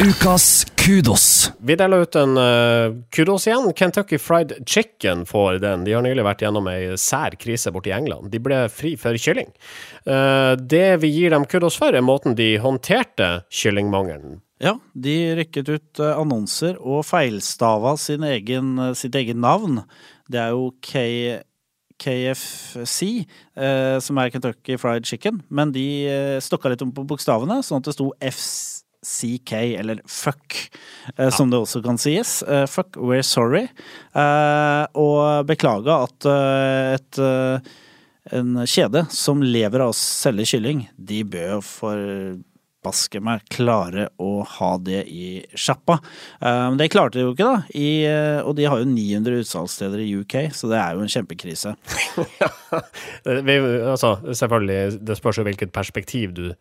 Ukas 0.00 0.64
kudos. 0.80 1.52
Vi 1.58 1.76
deler 1.76 2.06
ut 2.06 2.16
en 2.16 2.38
uh, 2.40 2.94
kudos 3.12 3.44
igjen. 3.46 3.68
Kentucky 3.76 4.18
Fried 4.18 4.54
Chicken 4.66 5.26
får 5.28 5.58
den. 5.60 5.84
De 5.84 5.92
har 5.92 6.04
nylig 6.04 6.24
vært 6.24 6.44
gjennom 6.44 6.68
ei 6.72 6.94
sær 7.00 7.36
krise 7.40 7.72
borti 7.74 7.92
England. 7.92 8.30
De 8.32 8.40
ble 8.40 8.62
fri 8.72 8.94
for 9.00 9.16
kylling. 9.20 9.50
Uh, 10.08 10.56
det 10.56 11.02
vi 11.04 11.12
gir 11.12 11.34
dem 11.34 11.44
kudos 11.44 11.76
for, 11.76 11.92
er 11.92 12.04
måten 12.04 12.38
de 12.38 12.54
håndterte 12.62 13.42
kyllingmangelen 13.52 14.40
Ja, 14.60 14.74
de 14.92 15.14
rykket 15.38 15.70
ut 15.72 16.00
eh, 16.04 16.18
annonser 16.20 16.76
og 16.84 17.06
feilstava 17.08 17.94
sin 18.00 18.26
egen, 18.28 18.74
eh, 18.78 18.96
sitt 18.98 19.16
egen 19.16 19.40
navn. 19.40 19.84
Det 20.30 20.42
er 20.42 20.52
jo 20.56 20.74
K... 20.84 21.06
KFC, 22.00 23.26
eh, 23.60 23.98
som 24.00 24.16
er 24.16 24.30
Kentucky 24.32 24.78
Fried 24.80 25.04
Chicken, 25.04 25.42
men 25.52 25.72
de 25.74 25.86
eh, 26.08 26.38
stokka 26.40 26.72
litt 26.72 26.80
om 26.80 26.94
på 26.96 27.04
bokstavene, 27.04 27.58
sånn 27.60 27.82
at 27.82 27.90
det 27.90 27.92
sto 27.92 28.06
FCK, 28.24 29.52
eller 29.82 30.00
fuck, 30.08 30.56
eh, 31.18 31.28
som 31.28 31.52
det 31.52 31.60
også 31.60 31.82
kan 31.84 32.00
sies. 32.00 32.38
Eh, 32.40 32.64
fuck, 32.72 32.96
we're 32.96 33.20
sorry. 33.26 33.66
Eh, 34.16 34.84
og 34.96 35.44
beklaga 35.50 36.02
at 36.06 36.30
et 36.96 37.22
en 38.30 38.60
kjede 38.68 39.06
som 39.12 39.40
lever 39.42 39.82
av 39.82 39.92
å 39.92 39.96
selge 39.96 40.44
kylling, 40.54 40.86
de 40.96 41.20
bør 41.26 41.58
jo 41.58 41.60
forbaske 42.80 43.20
meg 43.20 43.42
klare 43.52 44.08
å 44.18 44.42
ha 44.46 44.70
det 44.78 45.04
i 45.08 45.44
sjappa. 45.54 46.00
Eh, 46.40 46.70
Men 46.70 46.78
det 46.78 46.90
klarte 46.90 47.18
de 47.18 47.24
jo 47.24 47.34
ikke, 47.34 47.44
da. 47.44 47.62
I, 47.74 48.04
eh, 48.06 48.40
og 48.42 48.56
de 48.56 48.64
har 48.64 48.78
jo 48.78 48.88
900 48.88 49.40
utsalgssteder 49.44 50.00
i 50.00 50.14
UK, 50.20 50.50
så 50.52 50.68
det 50.70 50.78
er 50.78 50.94
jo 50.94 51.02
en 51.02 51.08
kjempekrise. 51.08 51.76
Eh, 53.26 53.40
vi, 53.44 53.54
altså, 53.84 54.14
selvfølgelig, 54.32 55.00
det 55.04 55.16
spørs 55.18 55.40
jo 55.40 55.44
hvilket 55.44 55.72
perspektiv 55.74 56.30
du 56.32 56.54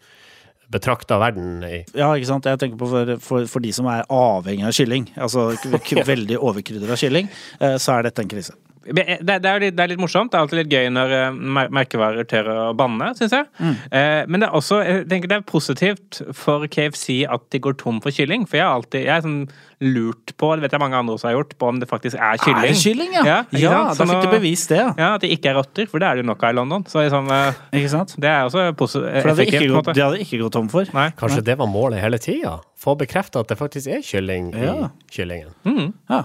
betrakter 0.73 1.19
verden 1.21 1.62
i. 1.63 1.84
Ja, 1.95 2.10
ikke 2.17 2.27
sant. 2.27 2.45
Jeg 2.49 2.60
tenker 2.60 2.79
på 2.82 2.89
for, 2.89 3.12
for, 3.23 3.45
for 3.47 3.63
de 3.63 3.71
som 3.73 3.88
er 3.89 4.03
avhengig 4.12 4.65
av 4.67 4.73
kylling, 4.75 5.08
altså 5.15 5.47
veldig 6.12 6.39
overkrydder 6.41 6.91
av 6.91 6.99
kylling, 6.99 7.29
eh, 7.62 7.77
så 7.79 7.95
er 7.95 8.10
dette 8.10 8.25
en 8.25 8.32
krise. 8.34 8.58
Det, 8.86 9.04
det, 9.28 9.36
er 9.46 9.60
litt, 9.60 9.76
det 9.76 9.84
er 9.84 9.92
litt 9.92 10.00
morsomt. 10.02 10.32
Det 10.32 10.38
er 10.39 10.46
alltid 10.46 10.60
litt 10.62 10.72
gøy 10.74 10.86
når 10.96 11.13
eh, 11.18 11.39
merkevarer 11.76 12.28
tør 12.30 12.48
å 12.54 12.60
banne, 12.80 13.12
syns 13.18 13.34
jeg. 13.36 13.48
Eh, 13.92 14.22
men 14.32 14.39
det 14.39 14.48
er 14.48 14.56
også 14.56 14.80
jeg 14.86 15.08
tenker 15.12 15.30
det 15.32 15.38
er 15.42 15.48
positivt 15.50 16.22
for 16.38 16.63
KFC 16.72 17.26
at 17.30 17.44
de 17.52 17.60
går 17.65 17.76
tom 17.82 18.00
for 18.04 18.15
kylling. 18.15 18.48
For 18.50 18.58
jeg 18.62 18.65
har 18.65 18.78
alltid 18.80 19.04
jeg 19.04 19.13
er 19.18 19.26
sånn 19.26 19.42
lurt 19.80 20.34
på, 20.39 20.50
det 20.56 20.65
vet 20.65 20.74
jeg 20.76 20.82
mange 20.84 20.98
andre 21.00 21.15
også 21.15 21.30
har 21.30 21.36
gjort, 21.38 21.54
på 21.60 21.68
om 21.70 21.78
det 21.80 21.88
faktisk 21.92 22.18
er 22.20 22.39
kylling. 22.42 22.63
Er 22.65 22.74
det 22.74 22.80
kylling, 22.82 23.13
ja? 23.15 23.24
Ja, 23.26 23.38
Ja, 23.56 23.84
da 23.96 24.08
fikk 24.10 24.26
du 24.26 24.32
bevist 24.34 24.74
det, 24.74 24.80
ja. 24.82 24.89
Ja, 25.00 25.12
At 25.15 25.24
det 25.24 25.30
ikke 25.36 25.54
er 25.54 25.60
rotter, 25.60 25.88
for 25.92 26.04
det 26.04 26.10
er 26.10 26.18
det 26.20 26.26
jo 26.26 26.30
nok 26.32 26.44
av 26.44 26.52
i 26.52 26.58
London. 26.58 26.84
Så 26.89 27.04
liksom, 27.06 27.30
eh, 27.36 27.62
Ikke 27.80 27.92
sant? 27.94 28.15
det 28.20 28.32
er 28.32 28.48
også 28.50 28.65
positivt 28.80 29.22
For 29.24 29.32
det 29.36 29.48
hadde 29.54 29.72
gått, 29.76 29.94
hadde 29.96 30.20
ikke 30.26 30.42
gått 30.44 30.56
tom 30.58 30.68
for. 30.72 30.92
Nei. 30.96 31.10
Kanskje 31.20 31.46
det 31.48 31.56
var 31.62 31.72
målet 31.72 32.04
hele 32.04 32.20
tida? 32.20 32.58
Få 32.80 32.96
bekrefta 33.00 33.44
at 33.44 33.52
det 33.52 33.60
faktisk 33.60 33.88
er 34.00 34.04
kylling 34.04 34.52
Ja. 34.56 34.89
i 34.89 35.13
kyllingen. 35.15 35.94
Ja. 36.10 36.24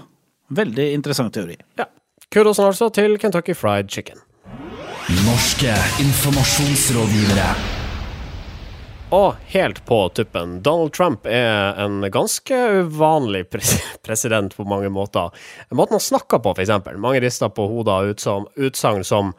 Veldig 0.55 0.91
interessant 0.93 1.33
teori. 1.33 1.55
Ja. 1.79 1.87
Kudosen 2.33 2.65
altså 2.65 2.89
til 2.89 3.17
Kentucky 3.21 3.53
Fried 3.55 3.89
Chicken. 3.89 4.19
Norske 5.25 5.73
informasjonsrådgivere. 6.01 7.49
Og 9.13 9.35
helt 9.53 9.83
på 9.85 9.99
tuppen, 10.17 10.57
Donald 10.65 10.91
Trump 10.97 11.27
er 11.29 11.77
en 11.83 12.01
ganske 12.11 12.57
uvanlig 12.81 13.45
pres 13.53 13.75
president 14.05 14.55
på 14.57 14.65
mange 14.67 14.89
måter. 14.89 15.29
Måten 15.71 15.99
han 15.99 16.03
snakker 16.03 16.41
på, 16.41 16.55
eksempel. 16.57 16.97
Mange 16.97 17.21
rister 17.23 17.53
på 17.53 17.67
hodet 17.69 18.25
av 18.27 18.49
utsagn 18.57 19.05
som 19.05 19.35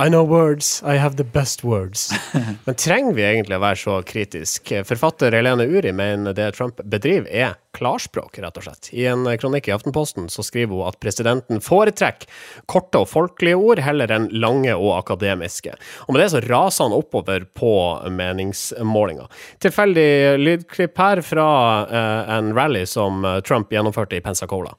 I 0.00 0.08
know 0.08 0.24
words, 0.24 0.82
I 0.82 0.96
have 0.96 1.16
the 1.16 1.24
best 1.24 1.64
words. 1.64 2.10
Men 2.64 2.74
trenger 2.74 3.12
vi 3.12 3.24
egentlig 3.26 3.58
å 3.58 3.60
være 3.60 3.76
så 3.76 3.96
kritisk? 4.08 4.70
Forfatter 4.88 5.34
Helene 5.36 5.66
Uri 5.68 5.92
mener 5.92 6.32
det 6.32 6.46
Trump 6.56 6.80
bedriver 6.88 7.28
er 7.28 7.58
klarspråk, 7.76 8.38
rett 8.40 8.56
og 8.56 8.64
slett. 8.64 8.88
I 8.96 9.04
en 9.12 9.28
kronikk 9.36 9.68
i 9.68 9.74
Aftenposten 9.76 10.30
så 10.32 10.40
skriver 10.46 10.72
hun 10.72 10.88
at 10.88 10.96
presidenten 11.04 11.60
foretrekker 11.60 12.32
korte 12.64 13.04
og 13.04 13.10
folkelige 13.12 13.60
ord 13.60 13.84
heller 13.84 14.08
enn 14.16 14.30
lange 14.32 14.72
og 14.72 14.94
akademiske. 15.02 15.76
Og 16.08 16.16
med 16.16 16.24
det 16.24 16.30
så 16.32 16.40
raser 16.48 16.88
han 16.88 16.96
oppover 16.96 17.44
på 17.60 17.74
meningsmålinga. 18.08 19.28
Tilfeldig 19.60 20.10
lydklipp 20.40 20.96
her 20.96 21.20
fra 21.28 21.50
uh, 21.92 22.36
en 22.38 22.54
rally 22.56 22.86
som 22.88 23.20
Trump 23.44 23.68
gjennomførte 23.68 24.16
i 24.16 24.24
Pensacola. 24.24 24.72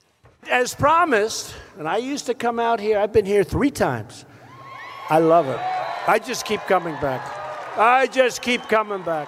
as 0.50 0.74
promised, 0.74 1.54
and 1.78 1.88
I 1.88 1.98
used 1.98 2.26
to 2.26 2.34
come 2.34 2.60
out 2.60 2.80
here, 2.80 3.00
I've 3.00 3.14
been 3.14 3.26
here 3.28 3.44
three 3.44 3.72
times. 3.72 4.26
I 5.12 5.18
love 5.18 5.50
it. 5.50 5.60
I 6.08 6.20
just 6.20 6.46
keep 6.46 6.62
coming 6.62 6.96
back. 7.02 7.22
I 7.78 8.08
just 8.08 8.42
keep 8.42 8.62
coming 8.70 9.02
back. 9.02 9.28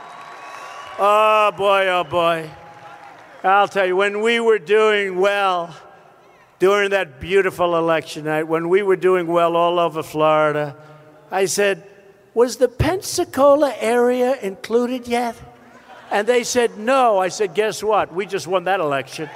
Oh 0.97 1.51
boy, 1.57 1.87
oh 1.89 2.05
boy. 2.05 2.49
I'll 3.43 3.67
tell 3.67 3.85
you, 3.85 3.97
when 3.97 4.21
we 4.21 4.39
were 4.39 4.59
doing 4.59 5.19
well 5.19 5.75
during 6.59 6.91
that 6.91 7.19
beautiful 7.19 7.75
election 7.75 8.23
night, 8.23 8.43
when 8.43 8.69
we 8.69 8.81
were 8.81 8.95
doing 8.95 9.27
well 9.27 9.57
all 9.57 9.77
over 9.77 10.01
Florida, 10.03 10.77
I 11.29 11.43
said, 11.43 11.85
Was 12.33 12.55
the 12.55 12.69
Pensacola 12.69 13.75
area 13.77 14.37
included 14.41 15.05
yet? 15.05 15.35
And 16.09 16.25
they 16.25 16.45
said, 16.45 16.77
No. 16.77 17.17
I 17.17 17.27
said, 17.27 17.55
Guess 17.55 17.83
what? 17.83 18.13
We 18.13 18.25
just 18.25 18.47
won 18.47 18.63
that 18.63 18.79
election. 18.79 19.29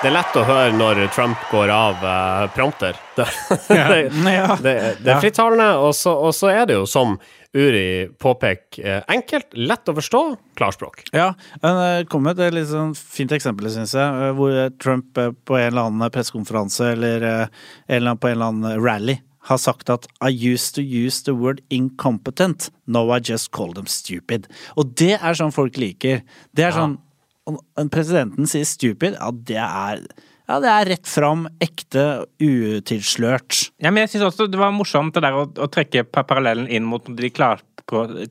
Det 0.00 0.08
er 0.08 0.14
lett 0.14 0.36
å 0.40 0.42
høre 0.48 0.72
når 0.72 0.98
Trump 1.12 1.40
går 1.50 1.68
av 1.68 1.98
uh, 2.00 2.46
prompter. 2.56 2.96
Det, 3.20 3.26
det, 3.68 4.32
det, 4.64 4.72
det 5.04 5.10
er 5.12 5.18
frittalende, 5.20 5.66
og 5.76 5.90
så, 5.92 6.14
og 6.16 6.32
så 6.32 6.48
er 6.48 6.62
det 6.70 6.78
jo 6.78 6.86
som 6.88 7.18
Uri 7.52 8.08
påpeker, 8.22 8.80
eh, 8.80 9.02
enkelt, 9.12 9.50
lett 9.58 9.90
å 9.90 9.94
forstå, 9.98 10.20
klarspråk. 10.56 11.02
Ja, 11.12 11.34
det 11.60 12.06
kom 12.08 12.30
et 12.30 12.40
litt 12.54 12.70
sånn 12.70 12.94
fint 12.96 13.34
eksempel, 13.36 13.68
syns 13.74 13.92
jeg, 13.98 14.06
eh, 14.06 14.32
hvor 14.38 14.56
Trump 14.80 15.12
på 15.18 15.58
en 15.58 15.66
eller 15.66 15.90
annen 15.90 16.14
pressekonferanse 16.14 16.94
eller 16.94 17.26
på 17.50 17.98
en 17.98 18.38
eller 18.38 18.46
annen 18.46 18.80
rally 18.80 19.18
har 19.50 19.60
sagt 19.60 19.92
at 19.92 20.08
I 20.22 20.30
used 20.30 20.74
to 20.78 20.82
use 20.82 21.24
the 21.28 21.34
word 21.36 21.60
incompetent, 21.68 22.70
now 22.86 23.10
I 23.10 23.20
just 23.20 23.50
call 23.52 23.74
them 23.76 23.86
stupid. 23.86 24.48
Og 24.80 24.96
det 24.96 25.18
er 25.18 25.36
sånn 25.36 25.52
folk 25.52 25.76
liker. 25.80 26.24
Det 26.56 26.70
er 26.70 26.76
sånn 26.76 26.96
om 27.50 27.90
presidenten 27.92 28.48
sier 28.50 28.68
stupid, 28.68 29.16
ja, 29.18 29.30
det 29.32 29.62
er 29.62 30.04
ja, 30.50 30.56
det 30.58 30.70
er 30.70 30.88
rett 30.96 31.06
fram, 31.06 31.44
ekte, 31.62 32.24
utilslørt. 32.42 33.68
Ja, 33.78 33.92
men 33.92 34.02
jeg 34.02 34.16
syns 34.16 34.32
også 34.32 34.48
det 34.50 34.58
var 34.58 34.72
morsomt 34.74 35.14
det 35.14 35.22
der 35.22 35.36
å, 35.38 35.44
å 35.46 35.68
trekke 35.70 36.02
parallellen 36.10 36.66
inn 36.66 36.88
mot 36.90 37.06
de 37.06 37.30
klar, 37.30 37.62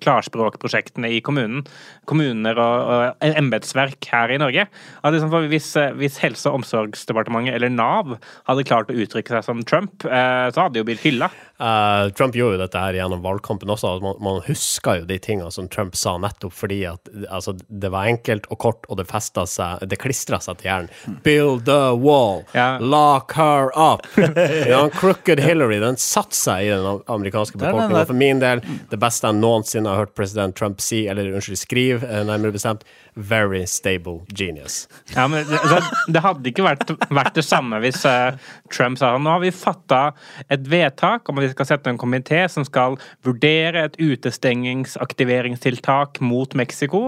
klarspråkprosjektene 0.04 1.14
i 1.16 1.22
kommunen, 1.24 1.64
kommuner 2.10 2.60
og, 2.60 2.92
og 2.92 3.24
embetsverk 3.30 4.10
her 4.12 4.34
i 4.36 4.40
Norge. 4.42 4.68
Liksom 5.06 5.48
hvis, 5.52 5.72
hvis, 6.00 6.20
Helse- 6.20 6.52
og 6.52 6.60
omsorgsdepartementet 6.60 7.56
eller 7.56 7.72
Nav 7.72 8.18
hadde 8.50 8.68
klart 8.68 8.92
å 8.92 9.00
uttrykke 9.00 9.38
seg 9.38 9.48
som 9.48 9.64
Trump, 9.64 10.04
eh, 10.04 10.50
så 10.52 10.66
hadde 10.66 10.76
det 10.76 10.84
jo 10.84 10.90
blitt 10.92 11.06
hylla. 11.08 11.32
Uh, 11.60 12.10
Trump 12.16 12.36
gjorde 12.36 12.56
jo 12.56 12.62
dette 12.62 12.80
her 12.80 12.96
gjennom 12.96 13.20
valgkampen 13.24 13.72
også. 13.74 13.98
Man, 14.04 14.16
man 14.24 14.38
husker 14.46 15.02
jo 15.02 15.08
de 15.10 15.18
tingene 15.20 15.52
som 15.52 15.68
Trump 15.68 15.98
sa 16.00 16.14
nettopp 16.22 16.56
fordi 16.56 16.78
at 16.88 17.10
altså, 17.28 17.58
det 17.68 17.92
var 17.92 18.08
enkelt 18.08 18.48
og 18.48 18.62
kort, 18.64 18.88
og 18.88 19.02
det 19.02 19.10
festa 19.10 19.44
seg 19.50 19.84
Det 19.92 20.00
klistra 20.00 20.40
seg 20.44 20.62
til 20.62 20.70
hjernen. 20.70 21.20
Build 21.26 21.66
the 21.68 21.92
wall! 22.00 22.46
Ja. 22.56 22.78
Lock 22.80 23.36
her 23.36 23.74
up! 23.76 24.08
den 24.16 24.94
crooked 24.96 25.44
Hillary, 25.44 25.82
den 25.84 26.00
satte 26.00 26.38
seg 26.38 26.70
i 26.70 26.72
den 26.72 27.04
amerikanske 27.12 27.60
befolkninga. 27.60 28.06
For 28.08 28.22
min 28.24 28.40
del, 28.40 28.64
det 28.92 29.02
beste 29.02 29.28
jeg 29.28 29.42
noensinne 29.42 29.92
har 29.92 30.06
hørt 30.06 30.16
president 30.16 30.56
Trump 30.56 30.80
si, 30.84 31.04
eller 31.12 31.28
unnskyld, 31.34 31.60
skrive, 31.60 32.08
eh, 32.08 32.24
nærmere 32.28 32.56
bestemt, 32.56 32.88
very 33.20 33.68
stable 33.68 34.22
genius. 34.34 34.88
Ja, 35.16 35.28
men 35.28 35.46
det, 35.50 35.60
det 36.08 36.20
hadde 36.24 36.50
ikke 36.50 36.64
vært, 36.66 36.92
vært, 37.10 37.36
det 37.36 37.44
samme 37.46 37.80
hvis 37.84 38.06
uh, 38.08 38.32
Trump 38.72 38.98
sa 39.00 39.18
nå 39.20 39.30
har 39.34 39.40
vi 39.44 39.52
fatta 39.54 40.12
et 40.52 40.70
vedtak 40.70 41.30
om 41.30 41.38
at 41.40 41.44
vi 41.48 41.52
skal 41.54 41.66
sette 41.74 41.90
en 41.92 41.98
komité 42.00 42.50
som 42.52 42.64
skal 42.68 42.98
vurdere 43.28 43.84
et 43.90 43.96
utestengingsaktiveringstiltak 44.00 46.10
mot 46.24 46.56
Mexico. 46.58 47.00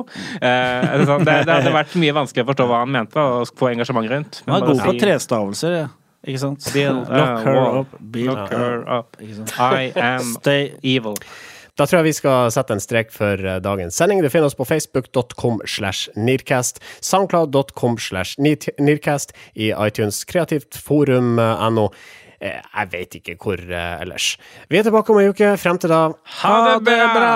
Uh, 0.42 0.82
det, 1.00 1.06
det, 1.26 1.54
hadde 1.54 1.76
vært 1.76 1.96
mye 2.02 2.14
vanskelig 2.22 2.44
å 2.46 2.50
forstå 2.52 2.64
hva 2.70 2.78
han 2.84 2.96
mente 2.98 3.18
og 3.22 3.28
få 3.58 3.66
engasjement 3.72 4.08
rundt. 4.12 4.34
Han 4.50 4.58
er 4.60 4.66
god 4.74 4.82
på 4.90 4.94
trestavelser, 5.02 5.72
ja. 5.84 5.90
Ikke 6.22 6.38
sant? 6.38 6.62
Build, 6.74 7.08
lock 7.10 7.46
her 7.48 7.80
up. 7.80 7.88
Lock 8.14 8.52
her 8.54 8.84
up. 8.86 9.18
I 9.58 9.90
am 9.96 10.36
Stay 10.38 10.78
evil. 10.84 11.18
Da 11.82 11.88
tror 11.90 12.04
jeg 12.04 12.12
vi 12.12 12.18
skal 12.20 12.52
sette 12.54 12.76
en 12.76 12.82
strek 12.84 13.10
for 13.10 13.42
eh, 13.42 13.58
dagens 13.64 13.96
sending. 13.98 14.20
Du 14.22 14.30
finner 14.30 14.52
oss 14.52 14.58
på 14.58 14.68
facebook.com 14.70 15.64
slash 15.66 16.12
Nearcast, 16.14 16.78
soundcloud.com 17.02 17.98
slash 17.98 18.38
Nearcast, 18.38 19.34
i 19.58 19.72
iTunes, 19.74 20.22
kreativt 20.30 20.78
forum.no. 20.78 21.88
Eh, 22.38 22.60
jeg 22.62 22.92
vet 22.94 23.18
ikke 23.18 23.38
hvor 23.42 23.58
eh, 23.66 23.96
ellers. 24.04 24.36
Vi 24.70 24.78
er 24.78 24.86
tilbake 24.86 25.10
om 25.10 25.24
ei 25.24 25.32
uke. 25.34 25.56
Frem 25.62 25.82
til 25.82 25.90
da, 25.94 26.04
ha 26.44 26.54
det 26.78 27.02
bra! 27.18 27.34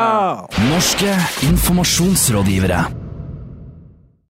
Norske 0.69 1.17
informasjonsrådgivere. 1.49 2.85